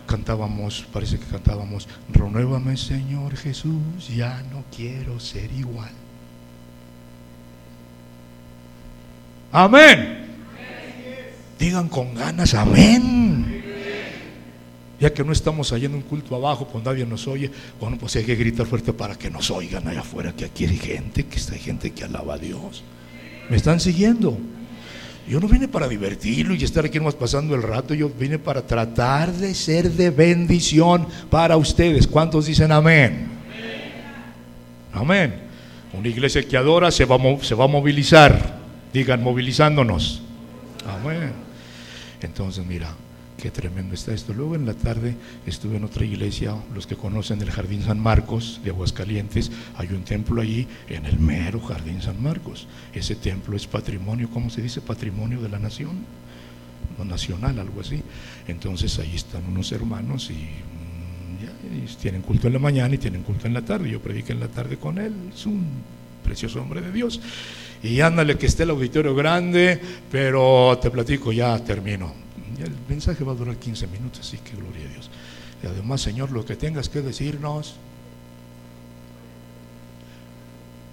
Cantábamos, 0.07 0.87
parece 0.93 1.19
que 1.19 1.27
cantábamos, 1.27 1.89
renuévame 2.13 2.77
Señor 2.77 3.37
Jesús, 3.37 4.09
ya 4.15 4.43
no 4.51 4.65
quiero 4.75 5.19
ser 5.21 5.51
igual. 5.53 5.93
Amén. 9.53 10.16
Digan 11.59 11.89
con 11.89 12.15
ganas, 12.15 12.55
amén. 12.55 13.63
Ya 14.99 15.13
que 15.13 15.23
no 15.25 15.33
estamos 15.33 15.73
allá 15.73 15.89
un 15.89 16.01
culto 16.01 16.35
abajo, 16.35 16.67
pues 16.71 16.83
nadie 16.83 17.05
nos 17.05 17.27
oye, 17.29 17.51
bueno, 17.79 17.99
pues 17.99 18.17
hay 18.17 18.25
que 18.25 18.35
gritar 18.35 18.67
fuerte 18.67 18.93
para 18.95 19.15
que 19.15 19.31
nos 19.31 19.51
oigan 19.51 19.87
allá 19.87 20.01
afuera, 20.01 20.33
que 20.33 20.47
aquí 20.47 20.65
hay 20.65 20.79
gente, 20.79 21.25
que 21.27 21.37
está 21.37 21.55
gente 21.57 21.91
que 21.91 22.05
alaba 22.05 22.35
a 22.35 22.39
Dios. 22.39 22.83
¿Me 23.51 23.57
están 23.57 23.79
siguiendo? 23.79 24.39
Yo 25.29 25.41
no 25.41 25.49
vine 25.49 25.69
para 25.69 25.89
divertirlo 25.89 26.55
y 26.55 26.65
estar 26.65 26.85
aquí 26.85 26.99
nomás 26.99 27.15
pasando 27.15 27.55
el 27.55 27.63
rato, 27.63 27.95
yo 27.95 28.09
vine 28.09 28.39
para 28.39 28.67
tratar 28.67 29.33
de 29.33 29.55
ser 29.55 29.91
de 29.91 30.11
bendición 30.11 31.07
para 31.31 31.57
ustedes. 31.57 32.07
¿Cuántos 32.07 32.47
dicen 32.47 32.73
amén? 32.73 33.27
Amén. 34.93 35.43
Una 35.93 36.09
iglesia 36.09 36.47
que 36.47 36.57
adora 36.57 36.91
se 36.91 37.05
va, 37.05 37.19
se 37.43 37.55
va 37.55 37.65
a 37.65 37.69
movilizar. 37.69 38.57
Digan, 38.93 39.23
movilizándonos. 39.23 40.23
Amén. 40.87 41.46
Entonces, 42.23 42.65
mira, 42.67 42.95
qué 43.37 43.51
tremendo 43.51 43.95
está 43.95 44.13
esto. 44.13 44.33
Luego 44.33 44.55
en 44.55 44.67
la 44.67 44.75
tarde 44.75 45.15
estuve 45.47 45.77
en 45.77 45.85
otra 45.85 46.05
iglesia, 46.05 46.55
los 46.75 46.87
que 46.87 46.97
conocen 46.97 47.41
el 47.43 47.51
Jardín 47.51 47.83
San 47.83 48.01
Marcos 48.01 48.61
de 48.65 48.71
Aguascalientes, 48.71 49.51
hay 49.77 49.89
un 49.89 50.03
templo 50.03 50.41
allí 50.41 50.67
en 50.89 51.07
el 51.07 51.19
mero 51.19 51.61
Jardín 51.61 52.03
San 52.03 52.23
Marcos. 52.23 52.67
Ese 52.95 53.15
templo 53.15 53.57
es 53.57 53.67
patrimonio, 53.67 54.31
¿cómo 54.33 54.51
se 54.51 54.63
dice? 54.63 54.81
Patrimonio 54.81 55.41
de 55.41 55.49
la 55.49 55.59
nación, 55.59 56.05
no 56.99 57.05
nacional, 57.05 57.59
algo 57.59 57.81
así. 57.81 58.03
Entonces 58.49 58.99
ahí 58.99 59.15
están 59.15 59.45
unos 59.47 59.71
hermanos 59.73 60.31
y, 60.31 60.35
mm, 60.35 61.85
y 61.85 61.97
tienen 62.01 62.23
culto 62.23 62.47
en 62.47 62.55
la 62.55 62.59
mañana 62.59 62.95
y 62.95 62.99
tienen 62.99 63.23
culto 63.23 63.47
en 63.47 63.55
la 63.55 63.63
tarde. 63.63 63.91
Yo 63.91 64.01
prediqué 64.01 64.33
en 64.33 64.41
la 64.41 64.49
tarde 64.49 64.79
con 64.79 64.99
él, 64.99 65.13
es 65.35 65.47
un 65.47 65.65
precioso 66.25 66.61
hombre 66.61 66.81
de 66.81 66.91
Dios 66.91 67.21
y 67.83 68.01
ándale 68.01 68.37
que 68.37 68.47
esté 68.47 68.63
el 68.65 68.71
auditorio 68.71 69.15
grande, 69.15 69.81
pero 70.11 70.79
te 70.81 70.91
platico, 70.91 71.33
ya 71.33 71.59
termino. 71.59 72.13
el 72.59 72.73
mensaje 72.89 73.23
va 73.25 73.33
a 73.33 73.35
durar 73.35 73.57
15 73.57 73.87
minutos, 73.89 74.21
así 74.21 74.39
que 74.39 74.57
gloria 74.57 74.87
a 74.87 74.89
Dios. 74.89 75.11
Y 75.63 75.67
además, 75.67 76.01
Señor, 76.01 76.31
lo 76.31 76.45
que 76.45 76.57
tengas 76.57 76.89
que 76.89 77.03
decirnos, 77.03 77.77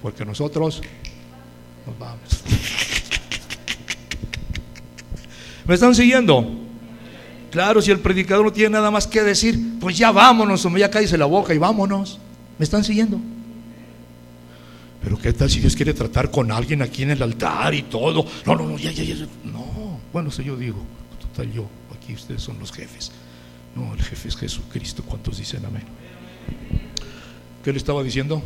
porque 0.01 0.25
nosotros 0.25 0.81
nos 1.85 1.99
vamos. 1.99 2.43
¿Me 5.65 5.75
están 5.75 5.95
siguiendo? 5.95 6.59
Claro, 7.51 7.81
si 7.81 7.91
el 7.91 7.99
predicador 7.99 8.45
no 8.45 8.51
tiene 8.51 8.71
nada 8.71 8.91
más 8.91 9.07
que 9.07 9.21
decir, 9.21 9.77
pues 9.79 9.97
ya 9.97 10.11
vámonos, 10.11 10.65
o 10.65 10.77
ya 10.77 10.89
cállese 10.89 11.17
la 11.17 11.25
boca 11.25 11.53
y 11.53 11.57
vámonos. 11.57 12.19
¿Me 12.57 12.63
están 12.63 12.83
siguiendo? 12.83 13.19
Pero 15.03 15.17
qué 15.17 15.33
tal 15.33 15.49
si 15.49 15.59
Dios 15.59 15.75
quiere 15.75 15.93
tratar 15.93 16.31
con 16.31 16.51
alguien 16.51 16.81
aquí 16.81 17.03
en 17.03 17.11
el 17.11 17.21
altar 17.21 17.73
y 17.73 17.83
todo. 17.83 18.25
No, 18.45 18.55
no, 18.55 18.67
no, 18.67 18.77
ya, 18.77 18.91
ya, 18.91 19.03
ya. 19.03 19.15
No, 19.43 19.99
bueno, 20.13 20.29
eso 20.29 20.41
yo 20.41 20.55
digo. 20.55 20.81
Total, 21.19 21.51
yo, 21.51 21.67
aquí 21.95 22.13
ustedes 22.13 22.41
son 22.41 22.57
los 22.59 22.71
jefes. 22.71 23.11
No, 23.75 23.93
el 23.93 24.01
jefe 24.01 24.29
es 24.29 24.37
Jesucristo. 24.37 25.03
¿Cuántos 25.03 25.37
dicen 25.37 25.65
amén? 25.65 25.83
¿Qué 27.63 27.71
le 27.71 27.77
estaba 27.77 28.01
diciendo? 28.03 28.41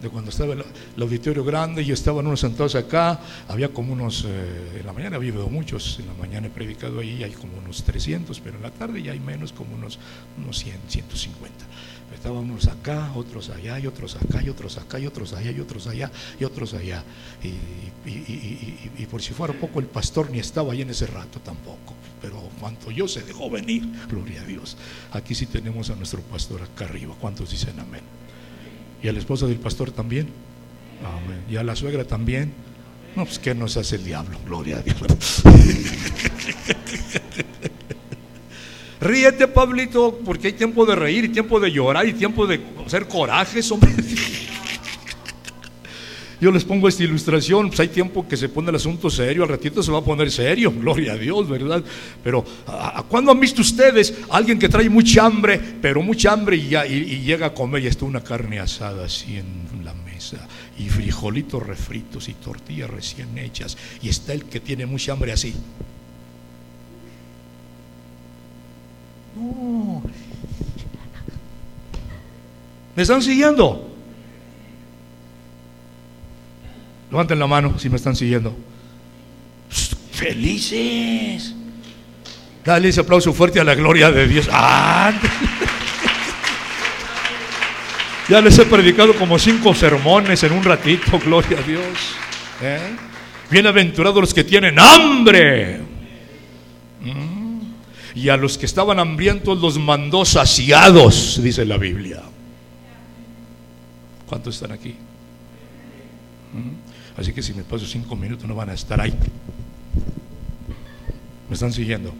de 0.00 0.08
cuando 0.10 0.30
estaba 0.30 0.54
el, 0.54 0.64
auditorio 1.02 1.44
grande, 1.44 1.82
y 1.82 1.90
estaban 1.90 2.26
unos 2.26 2.40
sentados 2.40 2.74
acá, 2.74 3.20
había 3.48 3.68
como 3.70 3.92
unos, 3.92 4.24
eh, 4.26 4.78
en 4.80 4.86
la 4.86 4.92
mañana 4.92 5.16
había 5.16 5.32
muchos, 5.32 5.98
en 5.98 6.06
la 6.06 6.14
mañana 6.14 6.46
he 6.46 6.50
predicado 6.50 7.00
ahí, 7.00 7.22
hay 7.24 7.32
como 7.32 7.58
unos 7.58 7.82
300, 7.82 8.38
pero 8.40 8.56
en 8.56 8.62
la 8.62 8.70
tarde 8.70 9.02
ya 9.02 9.12
hay 9.12 9.20
menos, 9.20 9.52
como 9.52 9.74
unos, 9.74 9.98
unos 10.40 10.58
100, 10.58 10.76
150. 10.88 11.64
Estaban 12.14 12.38
unos 12.50 12.66
acá, 12.66 13.12
otros 13.14 13.50
allá, 13.50 13.78
y 13.78 13.86
otros 13.86 14.16
acá, 14.16 14.42
y 14.42 14.48
otros 14.48 14.76
acá, 14.76 14.98
y 14.98 15.06
otros 15.06 15.32
allá, 15.34 15.50
y 15.52 15.60
otros 15.60 15.86
allá, 15.86 16.10
y 16.40 16.44
otros 16.44 16.74
allá. 16.74 17.04
Y, 17.42 19.06
por 19.06 19.22
si 19.22 19.32
fuera 19.32 19.54
poco, 19.54 19.78
el 19.80 19.86
pastor 19.86 20.30
ni 20.30 20.38
estaba 20.38 20.72
ahí 20.72 20.82
en 20.82 20.90
ese 20.90 21.06
rato 21.06 21.40
tampoco. 21.40 21.94
Pero 22.20 22.36
cuanto 22.60 22.90
yo 22.90 23.06
se 23.06 23.22
dejó 23.22 23.48
venir, 23.48 23.88
gloria 24.08 24.42
a 24.42 24.44
Dios. 24.44 24.76
Aquí 25.12 25.34
sí 25.34 25.46
tenemos 25.46 25.90
a 25.90 25.94
nuestro 25.94 26.20
pastor 26.22 26.62
acá 26.62 26.86
arriba. 26.86 27.14
¿Cuántos 27.20 27.50
dicen 27.50 27.78
amén? 27.78 28.02
Y 29.02 29.08
a 29.08 29.12
la 29.12 29.20
esposa 29.20 29.46
del 29.46 29.58
pastor 29.58 29.92
también. 29.92 30.28
Amén. 31.04 31.44
Y 31.48 31.56
a 31.56 31.62
la 31.62 31.76
suegra 31.76 32.04
también. 32.04 32.52
No, 33.14 33.24
pues 33.24 33.38
que 33.38 33.54
nos 33.54 33.76
hace 33.76 33.96
el 33.96 34.04
diablo, 34.04 34.38
gloria 34.44 34.78
a 34.78 34.82
Dios. 34.82 35.42
Ríete, 39.00 39.46
Pablito, 39.46 40.18
porque 40.24 40.48
hay 40.48 40.52
tiempo 40.54 40.84
de 40.84 40.96
reír 40.96 41.24
y 41.26 41.28
tiempo 41.28 41.60
de 41.60 41.70
llorar 41.70 42.06
y 42.06 42.14
tiempo 42.14 42.46
de 42.46 42.60
hacer 42.84 43.06
corajes, 43.06 43.70
hombre. 43.70 43.92
Yo 46.40 46.52
les 46.52 46.64
pongo 46.64 46.88
esta 46.88 47.02
ilustración, 47.02 47.68
pues 47.68 47.80
hay 47.80 47.88
tiempo 47.88 48.26
que 48.28 48.36
se 48.36 48.48
pone 48.48 48.70
el 48.70 48.76
asunto 48.76 49.10
serio, 49.10 49.42
al 49.42 49.48
ratito 49.48 49.82
se 49.82 49.90
va 49.90 49.98
a 49.98 50.04
poner 50.04 50.30
serio, 50.30 50.72
gloria 50.76 51.12
a 51.12 51.16
Dios, 51.16 51.48
¿verdad? 51.48 51.82
Pero 52.22 52.44
¿a, 52.66 53.02
cuándo 53.08 53.32
han 53.32 53.40
visto 53.40 53.60
ustedes 53.60 54.14
a 54.30 54.36
alguien 54.36 54.58
que 54.58 54.68
trae 54.68 54.88
mucha 54.88 55.24
hambre, 55.24 55.60
pero 55.80 56.00
mucha 56.00 56.32
hambre 56.32 56.56
y, 56.56 56.68
ya, 56.68 56.86
y, 56.86 57.22
llega 57.22 57.46
a 57.46 57.54
comer 57.54 57.82
y 57.82 57.86
está 57.88 58.04
una 58.04 58.22
carne 58.22 58.60
asada 58.60 59.06
así 59.06 59.36
en 59.36 59.84
la 59.84 59.94
mesa, 59.94 60.46
y 60.78 60.88
frijolitos 60.88 61.64
refritos 61.64 62.28
y 62.28 62.34
tortillas 62.34 62.90
recién 62.90 63.36
hechas, 63.36 63.76
y 64.00 64.08
está 64.08 64.32
el 64.32 64.44
que 64.44 64.60
tiene 64.60 64.86
mucha 64.86 65.12
hambre 65.12 65.32
así? 65.32 65.54
No. 69.36 70.02
¿Me 72.96 73.02
están 73.02 73.22
siguiendo? 73.22 73.88
Levanten 77.10 77.38
la 77.38 77.46
mano 77.46 77.78
si 77.78 77.88
me 77.88 77.96
están 77.96 78.16
siguiendo. 78.16 78.56
Felices. 80.12 81.54
Dale 82.64 82.88
ese 82.88 83.00
aplauso 83.00 83.32
fuerte 83.32 83.60
a 83.60 83.64
la 83.64 83.74
gloria 83.74 84.10
de 84.10 84.26
Dios. 84.26 84.48
Ya 88.28 88.42
les 88.42 88.58
he 88.58 88.66
predicado 88.66 89.14
como 89.14 89.38
cinco 89.38 89.74
sermones 89.74 90.42
en 90.42 90.52
un 90.52 90.62
ratito, 90.62 91.18
gloria 91.18 91.58
a 91.58 91.62
Dios. 91.62 92.14
¿Eh? 92.60 92.94
Bienaventurados 93.48 94.20
los 94.20 94.34
que 94.34 94.44
tienen 94.44 94.78
hambre. 94.78 95.80
Y 98.14 98.28
a 98.28 98.36
los 98.36 98.58
que 98.58 98.66
estaban 98.66 98.98
hambrientos 98.98 99.60
los 99.60 99.78
mandó 99.78 100.24
saciados, 100.24 101.40
dice 101.42 101.64
la 101.64 101.76
Biblia. 101.76 102.22
¿Cuántos 104.26 104.56
están 104.56 104.72
aquí? 104.72 104.94
Mm. 106.52 107.20
Así 107.20 107.32
que 107.32 107.42
si 107.42 107.52
me 107.52 107.64
paso 107.64 107.86
cinco 107.86 108.14
minutos 108.14 108.46
no 108.46 108.54
van 108.54 108.70
a 108.70 108.74
estar 108.74 109.00
ahí. 109.00 109.14
¿Me 111.48 111.54
están 111.54 111.72
siguiendo? 111.72 112.12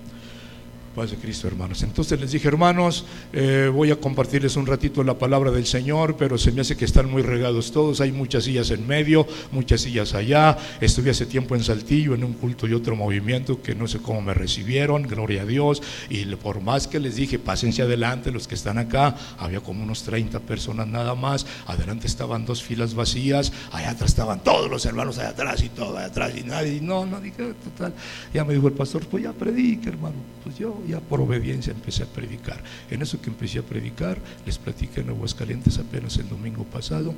De 1.06 1.16
Cristo, 1.16 1.46
hermanos. 1.46 1.82
Entonces 1.84 2.20
les 2.20 2.32
dije, 2.32 2.48
hermanos, 2.48 3.04
eh, 3.32 3.70
voy 3.72 3.92
a 3.92 3.96
compartirles 4.00 4.56
un 4.56 4.66
ratito 4.66 5.04
la 5.04 5.16
palabra 5.16 5.52
del 5.52 5.64
Señor, 5.64 6.16
pero 6.16 6.36
se 6.36 6.50
me 6.50 6.62
hace 6.62 6.76
que 6.76 6.84
están 6.84 7.08
muy 7.08 7.22
regados 7.22 7.70
todos. 7.70 8.00
Hay 8.00 8.10
muchas 8.10 8.44
sillas 8.44 8.70
en 8.72 8.86
medio, 8.86 9.26
muchas 9.52 9.82
sillas 9.82 10.14
allá. 10.14 10.58
Estuve 10.80 11.10
hace 11.10 11.26
tiempo 11.26 11.54
en 11.54 11.62
Saltillo, 11.62 12.14
en 12.14 12.24
un 12.24 12.32
culto 12.32 12.66
y 12.66 12.72
otro 12.72 12.96
movimiento 12.96 13.62
que 13.62 13.76
no 13.76 13.86
sé 13.86 13.98
cómo 14.00 14.20
me 14.20 14.34
recibieron, 14.34 15.04
gloria 15.04 15.42
a 15.42 15.46
Dios. 15.46 15.82
Y 16.10 16.24
por 16.36 16.60
más 16.60 16.88
que 16.88 16.98
les 16.98 17.14
dije, 17.14 17.38
pásense 17.38 17.82
adelante, 17.82 18.32
los 18.32 18.48
que 18.48 18.56
están 18.56 18.78
acá, 18.78 19.14
había 19.38 19.60
como 19.60 19.84
unos 19.84 20.02
30 20.02 20.40
personas 20.40 20.88
nada 20.88 21.14
más. 21.14 21.46
Adelante 21.66 22.08
estaban 22.08 22.44
dos 22.44 22.62
filas 22.62 22.94
vacías, 22.94 23.52
allá 23.70 23.90
atrás 23.90 24.10
estaban 24.10 24.42
todos 24.42 24.68
los 24.68 24.84
hermanos 24.84 25.18
allá 25.18 25.30
atrás 25.30 25.62
y 25.62 25.68
todo 25.68 25.96
allá 25.96 26.06
atrás 26.06 26.32
y 26.36 26.42
nadie. 26.42 26.80
No, 26.80 27.06
no, 27.06 27.20
dije, 27.20 27.54
total. 27.62 27.94
Ya 28.34 28.44
me 28.44 28.54
dijo 28.54 28.66
el 28.66 28.74
pastor, 28.74 29.06
pues 29.06 29.22
ya 29.22 29.32
predique, 29.32 29.88
hermano. 29.88 30.16
Pues 30.42 30.58
yo 30.58 30.80
ya 30.88 31.00
por 31.00 31.20
obediencia 31.20 31.72
empecé 31.72 32.02
a 32.02 32.06
predicar. 32.06 32.62
En 32.90 33.02
eso 33.02 33.20
que 33.20 33.30
empecé 33.30 33.60
a 33.60 33.62
predicar, 33.62 34.18
les 34.46 34.58
platiqué 34.58 35.00
en 35.00 35.10
Aguascalientes 35.10 35.78
apenas 35.78 36.16
el 36.16 36.28
domingo 36.28 36.64
pasado, 36.64 37.14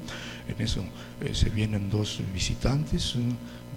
en 0.48 0.62
eso 0.62 0.84
eh, 1.20 1.34
se 1.34 1.50
vienen 1.50 1.90
dos 1.90 2.20
visitantes, 2.34 3.14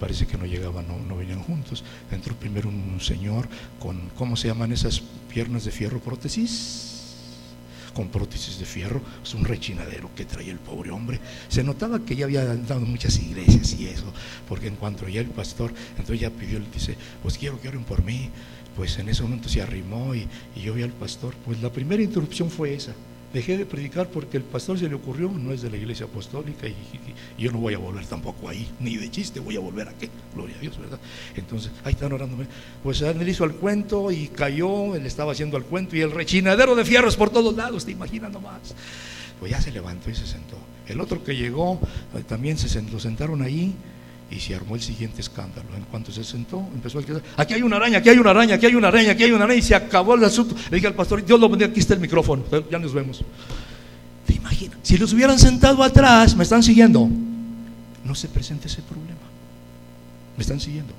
parece 0.00 0.26
que 0.26 0.36
no 0.36 0.46
llegaban, 0.46 0.86
no, 1.08 1.16
venían 1.16 1.42
juntos. 1.42 1.84
Entró 2.10 2.34
primero 2.34 2.68
un 2.68 3.00
señor 3.00 3.48
con, 3.78 4.10
¿cómo 4.16 4.36
se 4.36 4.48
llaman 4.48 4.72
esas 4.72 5.00
piernas 5.32 5.64
de 5.64 5.70
fierro 5.70 6.00
prótesis? 6.00 6.90
con 7.94 8.08
prótesis 8.08 8.58
de 8.58 8.64
fierro, 8.64 9.00
es 9.22 9.34
un 9.34 9.44
rechinadero 9.44 10.10
que 10.16 10.24
traía 10.24 10.50
el 10.50 10.58
pobre 10.58 10.90
hombre. 10.90 11.20
Se 11.48 11.62
notaba 11.62 12.00
que 12.00 12.16
ya 12.16 12.24
había 12.24 12.44
dado 12.44 12.80
muchas 12.80 13.16
iglesias 13.20 13.74
y 13.78 13.86
eso, 13.86 14.12
porque 14.48 14.66
en 14.66 14.74
cuanto 14.74 15.08
ya 15.08 15.20
el 15.20 15.28
pastor, 15.28 15.72
entonces 15.90 16.20
ya 16.20 16.30
pidió, 16.30 16.58
le 16.58 16.66
dice, 16.74 16.96
pues 17.22 17.38
quiero 17.38 17.60
que 17.60 17.68
oren 17.68 17.84
por 17.84 18.02
mí, 18.04 18.30
pues 18.76 18.98
en 18.98 19.08
ese 19.08 19.22
momento 19.22 19.48
se 19.48 19.62
arrimó 19.62 20.14
y, 20.14 20.26
yo 20.56 20.74
vi 20.74 20.82
al 20.82 20.92
pastor. 20.92 21.34
Pues 21.44 21.60
la 21.62 21.70
primera 21.70 22.02
interrupción 22.02 22.50
fue 22.50 22.74
esa. 22.74 22.92
Dejé 23.32 23.58
de 23.58 23.66
predicar 23.66 24.08
porque 24.08 24.36
el 24.36 24.44
pastor 24.44 24.78
se 24.78 24.88
le 24.88 24.94
ocurrió, 24.94 25.28
no 25.28 25.52
es 25.52 25.60
de 25.60 25.68
la 25.68 25.76
iglesia 25.76 26.06
apostólica 26.06 26.68
y, 26.68 26.74
yo 27.36 27.50
no 27.50 27.58
voy 27.58 27.74
a 27.74 27.78
volver 27.78 28.06
tampoco 28.06 28.48
ahí, 28.48 28.68
ni 28.78 28.96
de 28.96 29.10
chiste 29.10 29.40
voy 29.40 29.56
a 29.56 29.60
volver 29.60 29.88
a 29.88 29.92
qué, 29.94 30.08
gloria 30.32 30.56
a 30.56 30.60
Dios, 30.60 30.78
¿verdad? 30.78 31.00
Entonces, 31.34 31.72
ahí 31.82 31.94
están 31.94 32.12
orándome. 32.12 32.46
Pues 32.82 33.02
él 33.02 33.28
hizo 33.28 33.44
el 33.44 33.52
cuento 33.54 34.12
y 34.12 34.28
cayó, 34.28 34.94
él 34.94 35.04
estaba 35.04 35.32
haciendo 35.32 35.56
el 35.56 35.64
cuento 35.64 35.96
y 35.96 36.00
el 36.00 36.12
rechinadero 36.12 36.76
de 36.76 36.84
fierros 36.84 37.16
por 37.16 37.30
todos 37.30 37.56
lados, 37.56 37.84
te 37.84 37.90
imaginas 37.90 38.30
nomás. 38.30 38.74
Pues 39.40 39.50
ya 39.50 39.60
se 39.60 39.72
levantó 39.72 40.10
y 40.10 40.14
se 40.14 40.26
sentó. 40.26 40.56
El 40.86 41.00
otro 41.00 41.24
que 41.24 41.34
llegó, 41.34 41.80
eh, 42.14 42.22
también 42.26 42.56
se 42.56 42.68
sentó, 42.68 42.92
lo 42.92 43.00
sentaron 43.00 43.42
ahí 43.42 43.74
y 44.30 44.40
se 44.40 44.54
armó 44.54 44.74
el 44.74 44.82
siguiente 44.82 45.20
escándalo. 45.20 45.68
En 45.76 45.84
cuanto 45.84 46.10
se 46.10 46.24
sentó, 46.24 46.58
empezó 46.74 46.98
a 46.98 47.02
decir, 47.02 47.22
aquí 47.36 47.54
hay 47.54 47.62
una 47.62 47.76
araña, 47.76 47.98
aquí 47.98 48.08
hay 48.08 48.18
una 48.18 48.30
araña, 48.30 48.54
aquí 48.56 48.66
hay 48.66 48.74
una 48.74 48.88
araña, 48.88 49.12
aquí 49.12 49.24
hay 49.24 49.32
una 49.32 49.44
araña, 49.44 49.58
y 49.58 49.62
se 49.62 49.74
acabó 49.74 50.14
el 50.14 50.24
asunto. 50.24 50.54
Le 50.70 50.76
dije 50.76 50.86
al 50.86 50.94
pastor, 50.94 51.24
Dios 51.24 51.38
lo 51.38 51.48
bendiga, 51.48 51.70
aquí 51.70 51.80
está 51.80 51.94
el 51.94 52.00
micrófono, 52.00 52.44
ya 52.70 52.78
nos 52.78 52.92
vemos. 52.92 53.22
¿Te 54.26 54.34
imaginas? 54.34 54.78
Si 54.82 54.96
los 54.96 55.12
hubieran 55.12 55.38
sentado 55.38 55.82
atrás, 55.82 56.34
¿me 56.34 56.42
están 56.42 56.62
siguiendo? 56.62 57.08
No 58.04 58.14
se 58.14 58.28
presenta 58.28 58.66
ese 58.66 58.82
problema. 58.82 59.20
¿Me 60.36 60.42
están 60.42 60.60
siguiendo? 60.60 60.92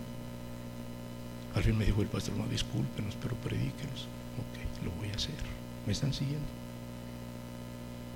Al 1.56 1.64
fin 1.64 1.78
me 1.78 1.86
dijo 1.86 2.02
el 2.02 2.08
pastor, 2.08 2.36
no, 2.36 2.48
discúlpenos, 2.48 3.16
pero 3.22 3.36
predíquenos. 3.36 4.08
Ok, 4.38 4.86
lo 4.86 4.92
voy 5.00 5.10
a 5.10 5.16
hacer. 5.16 5.36
¿Me 5.86 5.94
están 5.94 6.14
siguiendo? 6.14 6.46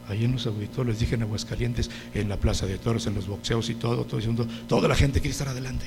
Ahí 0.10 0.26
en 0.26 0.34
los 0.34 0.46
auditorios, 0.48 1.00
dije 1.00 1.16
en 1.16 1.24
Aguascalientes, 1.24 1.90
en 2.14 2.30
la 2.30 2.38
Plaza 2.38 2.66
de 2.66 2.78
Toros, 2.78 3.06
en 3.08 3.16
los 3.16 3.28
boxeos 3.28 3.70
y 3.70 3.76
todo, 3.76 4.04
todo 4.06 4.18
diciendo, 4.18 4.48
toda 4.68 4.88
la 4.88 4.96
gente 4.96 5.20
quiere 5.20 5.32
estar 5.32 5.48
adelante. 5.48 5.86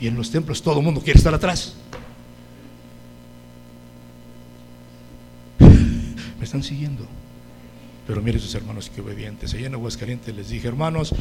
Y 0.00 0.06
en 0.06 0.16
los 0.16 0.30
templos 0.30 0.62
todo 0.62 0.78
el 0.78 0.84
mundo 0.84 1.00
quiere 1.00 1.18
estar 1.18 1.34
atrás. 1.34 1.74
Me 5.58 6.44
están 6.44 6.62
siguiendo. 6.62 7.06
Pero 8.06 8.22
miren 8.22 8.40
sus 8.40 8.54
hermanos 8.54 8.90
qué 8.94 9.00
obedientes. 9.00 9.52
Allá 9.54 9.66
en 9.66 9.74
Aguascalientes 9.74 10.34
les 10.34 10.48
dije, 10.48 10.68
hermanos, 10.68 11.12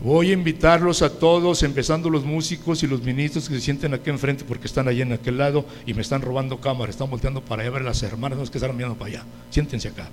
voy 0.00 0.30
a 0.30 0.32
invitarlos 0.32 1.02
a 1.02 1.10
todos, 1.10 1.62
empezando 1.62 2.10
los 2.10 2.24
músicos 2.24 2.82
y 2.82 2.88
los 2.88 3.02
ministros 3.02 3.48
que 3.48 3.54
se 3.54 3.60
sienten 3.60 3.94
aquí 3.94 4.10
enfrente 4.10 4.44
porque 4.44 4.66
están 4.66 4.88
allá 4.88 5.02
en 5.02 5.12
aquel 5.12 5.38
lado 5.38 5.64
y 5.86 5.94
me 5.94 6.02
están 6.02 6.22
robando 6.22 6.60
cámara, 6.60 6.90
están 6.90 7.08
volteando 7.08 7.42
para 7.42 7.62
allá 7.62 7.70
a 7.70 7.74
ver 7.74 7.82
las 7.82 8.02
hermanas, 8.02 8.50
que 8.50 8.58
están 8.58 8.76
mirando 8.76 8.98
para 8.98 9.10
allá. 9.10 9.24
Siéntense 9.50 9.88
acá. 9.88 10.08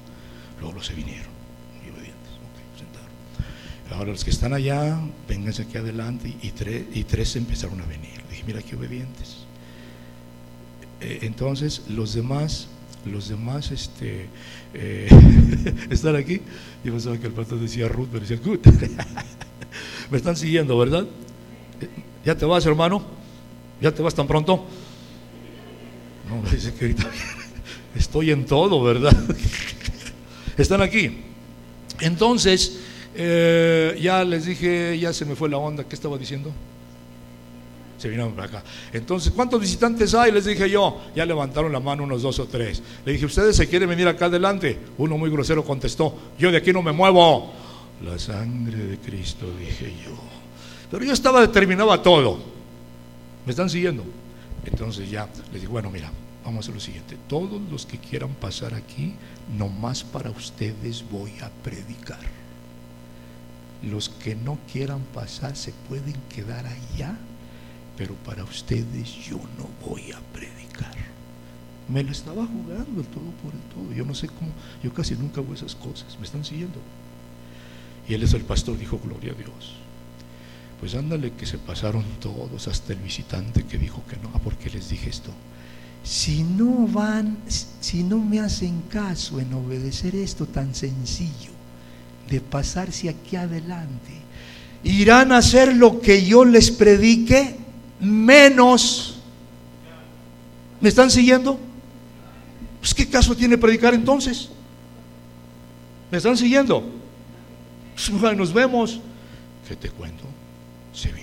Luego 0.64 0.82
se 0.82 0.94
vinieron, 0.94 1.28
obedientes. 1.82 2.32
sentaron. 2.80 3.10
Ahora 3.92 4.12
los 4.12 4.24
que 4.24 4.30
están 4.30 4.54
allá, 4.54 4.98
vénganse 5.28 5.64
aquí 5.64 5.78
adelante, 5.78 6.34
y, 6.42 6.52
tres, 6.52 6.86
y 6.94 7.04
tres 7.04 7.36
empezaron 7.36 7.82
a 7.82 7.86
venir. 7.86 8.22
Dije, 8.30 8.44
mira 8.48 8.62
qué 8.62 8.78
obedientes. 8.78 9.40
Eh, 11.02 11.20
entonces, 11.24 11.84
los 11.90 12.14
demás, 12.14 12.70
los 13.06 13.28
demás, 13.28 13.72
este, 13.72 14.30
eh, 14.74 15.10
están 15.90 16.16
aquí. 16.16 16.40
Yo 16.86 16.94
pensaba 16.94 17.18
que 17.18 17.28
el 17.28 17.34
pastor 17.34 17.60
decía 17.60 17.90
Ruth, 17.90 18.08
pero 18.10 18.22
decía 18.26 18.38
Good. 18.38 18.60
Me 20.12 20.18
están 20.18 20.38
siguiendo, 20.38 20.78
¿verdad? 20.78 21.06
Eh, 21.82 21.90
¿Ya 22.24 22.38
te 22.38 22.46
vas, 22.46 22.66
hermano? 22.66 23.04
¿Ya 23.82 23.92
te 23.92 24.02
vas 24.02 24.16
tan 24.16 24.28
pronto? 24.28 24.66
No, 26.30 26.50
dice 26.50 26.74
que 26.74 26.86
ahorita 26.86 27.10
estoy 27.96 28.32
en 28.32 28.46
todo, 28.46 28.82
¿verdad? 28.82 29.14
Están 30.58 30.82
aquí. 30.82 31.24
Entonces, 32.00 32.80
eh, 33.16 33.98
ya 34.02 34.24
les 34.24 34.46
dije, 34.46 34.98
ya 35.00 35.14
se 35.14 35.26
me 35.26 35.36
fue 35.36 35.50
la 35.50 35.58
onda, 35.58 35.84
¿qué 35.84 35.96
estaba 35.96 36.18
diciendo? 36.18 36.52
Se 37.98 38.10
vinieron 38.10 38.34
para 38.34 38.48
acá. 38.48 38.64
Entonces, 38.92 39.32
¿cuántos 39.32 39.62
visitantes 39.62 40.14
hay? 40.14 40.32
Les 40.32 40.46
dije 40.46 40.70
yo. 40.70 41.02
Ya 41.16 41.26
levantaron 41.26 41.72
la 41.72 41.80
mano 41.80 42.04
unos 42.04 42.22
dos 42.22 42.38
o 42.40 42.48
tres. 42.48 42.82
Le 43.06 43.14
dije, 43.14 43.26
¿ustedes 43.26 43.56
se 43.56 43.68
quieren 43.70 43.88
venir 43.88 44.08
acá 44.08 44.26
adelante? 44.26 44.78
Uno 44.98 45.18
muy 45.18 45.30
grosero 45.30 45.64
contestó, 45.64 46.14
yo 46.38 46.52
de 46.52 46.58
aquí 46.58 46.74
no 46.74 46.82
me 46.82 46.92
muevo. 46.92 47.54
La 48.04 48.20
sangre 48.20 48.78
de 48.78 48.98
Cristo, 48.98 49.46
dije 49.58 49.94
yo. 50.04 50.12
Pero 50.92 51.06
yo 51.06 51.14
estaba 51.14 51.40
determinado 51.42 51.94
a 51.94 52.02
todo. 52.02 52.40
¿Me 53.46 53.52
están 53.52 53.70
siguiendo? 53.70 54.04
Entonces 54.66 55.10
ya 55.10 55.30
les 55.52 55.62
digo, 55.62 55.74
bueno, 55.74 55.90
mira, 55.90 56.12
vamos 56.44 56.58
a 56.58 56.60
hacer 56.62 56.76
lo 56.76 56.82
siguiente. 56.82 57.18
Todos 57.28 57.62
los 57.72 57.86
que 57.86 57.98
quieran 57.98 58.34
pasar 58.36 58.74
aquí, 58.74 59.14
nomás 59.58 60.04
para 60.04 60.30
ustedes 60.30 61.04
voy 61.10 61.32
a 61.42 61.50
predicar. 61.64 62.20
Los 63.82 64.10
que 64.10 64.36
no 64.36 64.58
quieran 64.72 65.02
pasar 65.14 65.56
se 65.56 65.74
pueden 65.90 66.16
quedar 66.34 66.66
allá, 66.66 67.18
pero 67.98 68.16
para 68.16 68.44
ustedes 68.44 69.14
yo 69.26 69.38
no 69.58 69.68
voy 69.88 70.12
a 70.12 70.20
predicar. 70.34 70.94
Me 71.90 72.04
lo 72.04 72.12
estaba 72.12 72.46
jugando 72.46 73.02
el 73.02 73.08
todo 73.08 73.30
por 73.44 73.54
el 73.54 73.62
todo. 73.74 73.94
Yo 73.94 74.06
no 74.06 74.16
sé 74.16 74.28
cómo, 74.28 74.52
yo 74.82 74.94
casi 74.94 75.16
nunca 75.16 75.42
hago 75.42 75.54
esas 75.54 75.76
cosas. 75.76 76.18
¿Me 76.18 76.26
están 76.26 76.46
siguiendo? 76.46 76.80
Y 78.08 78.14
él 78.14 78.24
es 78.24 78.34
el 78.34 78.44
pastor, 78.44 78.78
dijo, 78.78 79.00
gloria 79.04 79.34
a 79.34 79.36
Dios. 79.36 79.76
Pues 80.80 80.96
ándale 80.96 81.32
que 81.34 81.46
se 81.46 81.58
pasaron 81.58 82.04
todos, 82.20 82.68
hasta 82.68 82.94
el 82.94 83.00
visitante 83.00 83.64
que 83.64 83.78
dijo 83.78 84.02
que 84.10 84.18
no. 84.18 84.32
Ah, 84.34 84.40
porque 84.44 84.70
les 84.70 84.90
dije 84.90 85.10
esto. 85.10 85.32
Si 86.04 86.44
no 86.44 86.88
van, 86.88 87.38
si 87.48 88.04
no 88.04 88.18
me 88.18 88.40
hacen 88.40 88.84
caso 88.90 89.40
en 89.40 89.54
obedecer 89.54 90.16
esto 90.16 90.46
tan 90.46 90.76
sencillo, 90.76 91.52
de 92.30 92.42
pasarse 92.42 93.10
aquí 93.10 93.38
adelante, 93.38 94.12
irán 94.84 95.32
a 95.32 95.38
hacer 95.38 95.76
lo 95.76 96.02
que 96.02 96.26
yo 96.26 96.44
les 96.44 96.72
predique 96.72 97.56
menos. 98.02 99.20
¿Me 100.82 100.90
están 100.90 101.10
siguiendo? 101.10 101.58
Pues 102.82 102.94
qué 102.94 103.08
caso 103.08 103.34
tiene 103.34 103.58
predicar 103.58 103.94
entonces. 103.94 104.50
¿Me 106.12 106.18
están 106.18 106.36
siguiendo? 106.36 106.84
Pues, 107.96 108.36
nos 108.36 108.54
vemos. 108.54 109.00
¿Qué 109.68 109.78
te 109.78 109.90
cuento? 109.90 110.26
Se. 110.94 111.23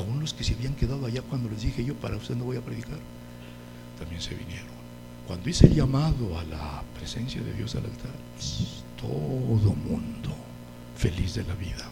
Aún 0.00 0.20
los 0.20 0.32
que 0.32 0.44
se 0.44 0.54
habían 0.54 0.74
quedado 0.74 1.04
allá 1.06 1.22
cuando 1.22 1.50
les 1.50 1.62
dije 1.62 1.84
yo, 1.84 1.94
para 1.94 2.16
usted 2.16 2.34
no 2.34 2.44
voy 2.44 2.56
a 2.56 2.62
predicar, 2.62 2.98
también 3.98 4.20
se 4.22 4.34
vinieron. 4.34 4.68
Cuando 5.26 5.48
hice 5.48 5.66
el 5.66 5.74
llamado 5.74 6.38
a 6.38 6.44
la 6.44 6.82
presencia 6.98 7.42
de 7.42 7.52
Dios 7.52 7.74
al 7.74 7.84
altar, 7.84 8.10
todo 9.00 9.74
mundo 9.74 10.34
feliz 10.96 11.34
de 11.34 11.44
la 11.44 11.54
vida. 11.54 11.88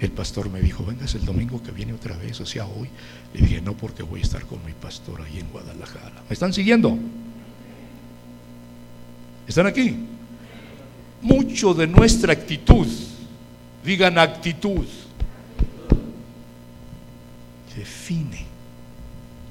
El 0.00 0.10
pastor 0.10 0.50
me 0.50 0.60
dijo, 0.60 0.84
vengas 0.84 1.14
el 1.14 1.24
domingo 1.24 1.62
que 1.62 1.70
viene 1.70 1.92
otra 1.92 2.16
vez, 2.16 2.40
o 2.40 2.46
sea, 2.46 2.66
hoy. 2.66 2.88
Le 3.34 3.42
dije, 3.42 3.60
no, 3.60 3.76
porque 3.76 4.02
voy 4.02 4.20
a 4.20 4.22
estar 4.24 4.44
con 4.46 4.64
mi 4.64 4.72
pastor 4.72 5.22
ahí 5.22 5.38
en 5.38 5.48
Guadalajara. 5.50 6.24
¿Me 6.28 6.34
están 6.34 6.52
siguiendo? 6.52 6.98
¿Están 9.46 9.66
aquí? 9.66 9.96
Mucho 11.20 11.72
de 11.72 11.86
nuestra 11.86 12.32
actitud, 12.32 12.88
digan 13.84 14.18
actitud, 14.18 14.86
define 17.76 18.46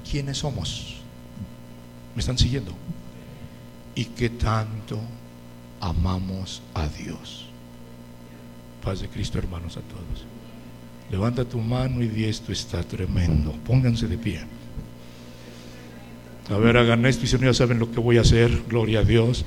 quiénes 0.08 0.38
somos. 0.38 0.96
¿Me 2.14 2.20
están 2.20 2.38
siguiendo? 2.38 2.72
Y 3.94 4.06
qué 4.06 4.30
tanto 4.30 4.98
amamos 5.80 6.62
a 6.74 6.86
Dios. 6.88 7.46
Paz 8.82 9.00
de 9.00 9.08
Cristo, 9.08 9.38
hermanos, 9.38 9.76
a 9.76 9.80
todos. 9.80 10.26
Levanta 11.10 11.44
tu 11.44 11.58
mano 11.58 12.02
y 12.02 12.08
di 12.08 12.24
esto 12.24 12.52
está 12.52 12.82
tremendo. 12.82 13.52
Pónganse 13.66 14.08
de 14.08 14.18
pie. 14.18 14.40
A 16.50 16.56
ver, 16.56 16.76
hagan 16.76 17.06
esto 17.06 17.24
y 17.24 17.28
si 17.28 17.36
no 17.36 17.44
ya 17.44 17.54
saben 17.54 17.78
lo 17.78 17.90
que 17.90 18.00
voy 18.00 18.18
a 18.18 18.22
hacer. 18.22 18.62
Gloria 18.68 19.00
a 19.00 19.04
Dios. 19.04 19.44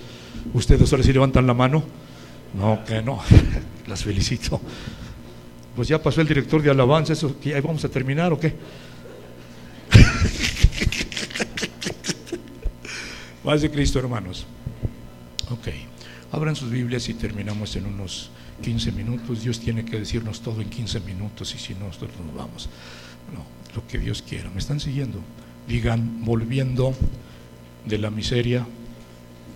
Ustedes 0.54 0.92
ahora 0.92 1.04
sí 1.04 1.12
levantan 1.12 1.48
la 1.48 1.54
mano. 1.54 1.84
No, 2.54 2.84
que 2.86 3.02
no. 3.02 3.20
Las 3.88 4.04
felicito. 4.04 4.62
Pues 5.76 5.88
ya 5.88 6.02
pasó 6.02 6.22
el 6.22 6.28
director 6.28 6.62
de 6.62 6.72
alabanza. 6.72 7.14
Eso, 7.14 7.40
que 7.40 7.54
ahí 7.54 7.62
vamos 7.62 7.84
a 7.84 7.90
terminar 7.90 8.32
o 8.32 8.40
qué? 8.40 8.56
Paz 13.44 13.62
de 13.62 13.70
Cristo, 13.70 14.00
hermanos. 14.00 14.46
Ok. 15.52 15.68
Abran 16.32 16.56
sus 16.56 16.72
Biblias 16.72 17.08
y 17.10 17.14
terminamos 17.14 17.76
en 17.76 17.86
unos 17.86 18.32
15 18.62 18.92
minutos. 18.92 19.44
Dios 19.44 19.60
tiene 19.60 19.86
que 19.86 20.00
decirnos 20.00 20.42
todo 20.42 20.62
en 20.62 20.70
15 20.70 21.02
minutos 21.02 21.54
y 21.54 21.60
si 21.60 21.74
no, 21.74 21.88
nosotros 21.88 22.14
nos 22.26 22.36
vamos. 22.36 22.70
No, 23.34 23.44
lo 23.76 23.88
que 23.88 24.00
Dios 24.00 24.22
quiera. 24.22 24.50
¿Me 24.50 24.60
están 24.60 24.80
siguiendo? 24.80 25.20
Digan, 25.68 26.24
volviendo 26.24 26.94
de 27.86 27.98
la 27.98 28.10
miseria 28.10 28.66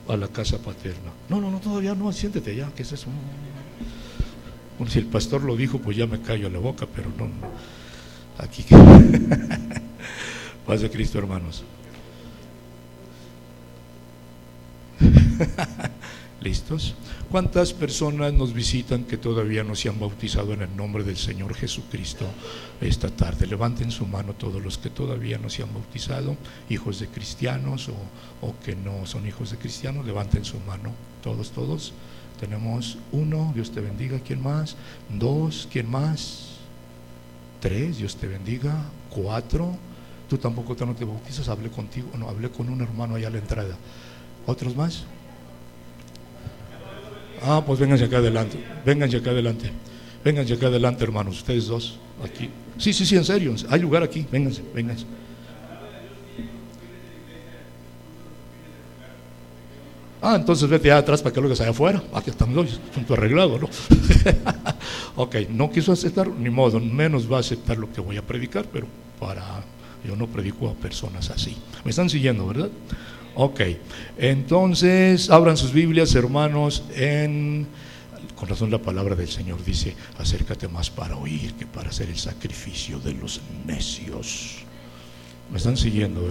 a 0.08 0.18
la 0.18 0.28
casa 0.28 0.58
paterna. 0.60 1.12
No, 1.30 1.40
no, 1.40 1.52
no, 1.52 1.60
todavía 1.60 1.96
no, 1.96 2.12
siéntete 2.12 2.56
ya, 2.56 2.72
que 2.74 2.84
es 2.84 2.92
eso. 2.92 3.08
Si 4.88 5.00
el 5.00 5.06
pastor 5.06 5.44
lo 5.44 5.56
dijo, 5.56 5.80
pues 5.80 5.98
ya 5.98 6.08
me 6.08 6.22
callo 6.22 6.48
a 6.48 6.50
la 6.50 6.60
boca, 6.60 6.88
pero 6.94 7.10
no. 7.18 7.30
Aquí. 8.38 8.63
Paz 10.65 10.82
de 10.82 10.89
Cristo, 10.89 11.18
hermanos. 11.20 11.63
¿Listos? 16.42 16.96
¿Cuántas 17.30 17.74
personas 17.74 18.34
nos 18.34 18.54
visitan 18.54 19.04
que 19.04 19.18
todavía 19.18 19.63
no 19.63 19.76
se 19.76 19.89
han 19.89 20.00
bautizado 20.00 20.54
en 20.54 20.62
el 20.62 20.76
nombre 20.76 21.04
del 21.04 21.18
Señor 21.18 21.54
Jesucristo 21.54 22.26
esta 22.80 23.10
tarde? 23.10 23.46
Levanten 23.46 23.92
su 23.92 24.06
mano 24.08 24.34
todos 24.34 24.63
los 24.63 24.78
que 24.78 24.89
todavía 24.89 25.38
no 25.38 25.50
se 25.50 25.63
han 25.63 25.74
bautizado, 25.74 26.38
hijos 26.70 27.00
de 27.00 27.08
cristianos 27.08 27.89
o 28.42 28.56
que 28.63 28.76
no 28.76 29.06
son 29.06 29.28
hijos 29.28 29.52
de 29.52 29.58
cristianos, 29.58 30.06
levanten 30.06 30.46
su 30.46 30.60
mano, 30.62 30.94
todos, 31.22 31.52
todos. 31.52 31.94
Tenemos 32.39 32.97
uno, 33.12 33.52
Dios 33.54 33.71
te 33.71 33.82
bendiga, 33.82 34.19
¿quién 34.19 34.41
más? 34.41 34.75
Dos, 35.10 35.67
¿quién 35.71 35.89
más? 35.89 36.58
Tres, 37.60 37.97
Dios 37.97 38.15
te 38.15 38.28
bendiga. 38.28 38.86
Cuatro, 39.10 39.75
tú 40.30 40.38
tampoco 40.38 40.75
no 40.86 40.95
te 40.95 41.04
bautizas, 41.04 41.49
hablé 41.49 41.69
contigo, 41.69 42.10
no, 42.17 42.30
hablé 42.30 42.49
con 42.49 42.69
un 42.69 42.82
hermano 42.82 43.15
allá 43.15 43.28
a 43.28 43.32
la 43.32 43.39
entrada. 43.39 43.75
¿Otros 44.45 44.75
más? 44.75 45.04
Ah, 47.41 47.63
pues 47.65 47.80
vénganse 47.80 48.06
acá 48.06 48.17
adelante, 48.17 48.58
vénganse 48.86 49.17
acá 49.17 49.32
adelante, 49.32 49.71
vénganse 50.23 50.54
acá 50.54 50.67
adelante, 50.67 51.04
hermanos, 51.04 51.38
ustedes 51.38 51.67
dos, 51.67 51.97
aquí. 52.23 52.49
Sí, 52.78 52.93
sí, 52.93 53.06
sí, 53.06 53.15
en 53.15 53.25
serio, 53.25 53.56
hay 53.69 53.80
lugar 53.80 54.04
aquí, 54.04 54.25
vénganse, 54.32 54.62
vénganse. 54.73 55.06
Ah, 60.22 60.36
entonces 60.36 60.70
vete 60.70 60.92
allá 60.92 61.00
atrás 61.00 61.22
para 61.22 61.34
que 61.34 61.40
lo 61.40 61.48
hagas 61.48 61.62
allá 61.62 61.72
afuera. 61.72 62.04
Aquí 62.14 62.30
estamos, 62.30 62.80
punto 62.94 63.14
arreglado, 63.14 63.58
¿no? 63.58 63.70
ok, 65.16 65.36
no 65.50 65.72
quiso 65.72 65.94
aceptar, 65.94 66.28
ni 66.28 66.50
modo, 66.50 66.80
menos 66.80 67.32
va 67.32 67.38
a 67.38 67.40
aceptar 67.40 67.78
lo 67.78 67.92
que 67.92 68.02
voy 68.02 68.18
a 68.18 68.22
predicar, 68.22 68.66
pero 68.72 68.88
para. 69.20 69.64
Yo 70.06 70.16
no 70.16 70.28
predico 70.28 70.70
a 70.70 70.74
personas 70.74 71.30
así. 71.30 71.58
¿Me 71.84 71.92
están 71.92 72.10
siguiendo, 72.10 72.48
verdad? 72.48 72.70
Ok, 73.36 73.62
entonces 74.18 75.30
abran 75.30 75.58
sus 75.58 75.72
Biblias, 75.74 76.16
hermanos, 76.16 76.84
en... 76.96 77.68
Con 78.36 78.48
razón 78.48 78.72
la 78.72 78.78
palabra 78.82 79.16
del 79.16 79.28
Señor 79.28 79.64
dice, 79.66 79.96
acércate 80.18 80.70
más 80.70 80.90
para 80.90 81.18
oír 81.18 81.54
que 81.54 81.66
para 81.66 81.90
hacer 81.90 82.10
el 82.10 82.18
sacrificio 82.18 83.00
de 83.00 83.14
los 83.14 83.42
necios. 83.66 84.60
¿Me 85.52 85.58
están 85.58 85.76
siguiendo? 85.76 86.22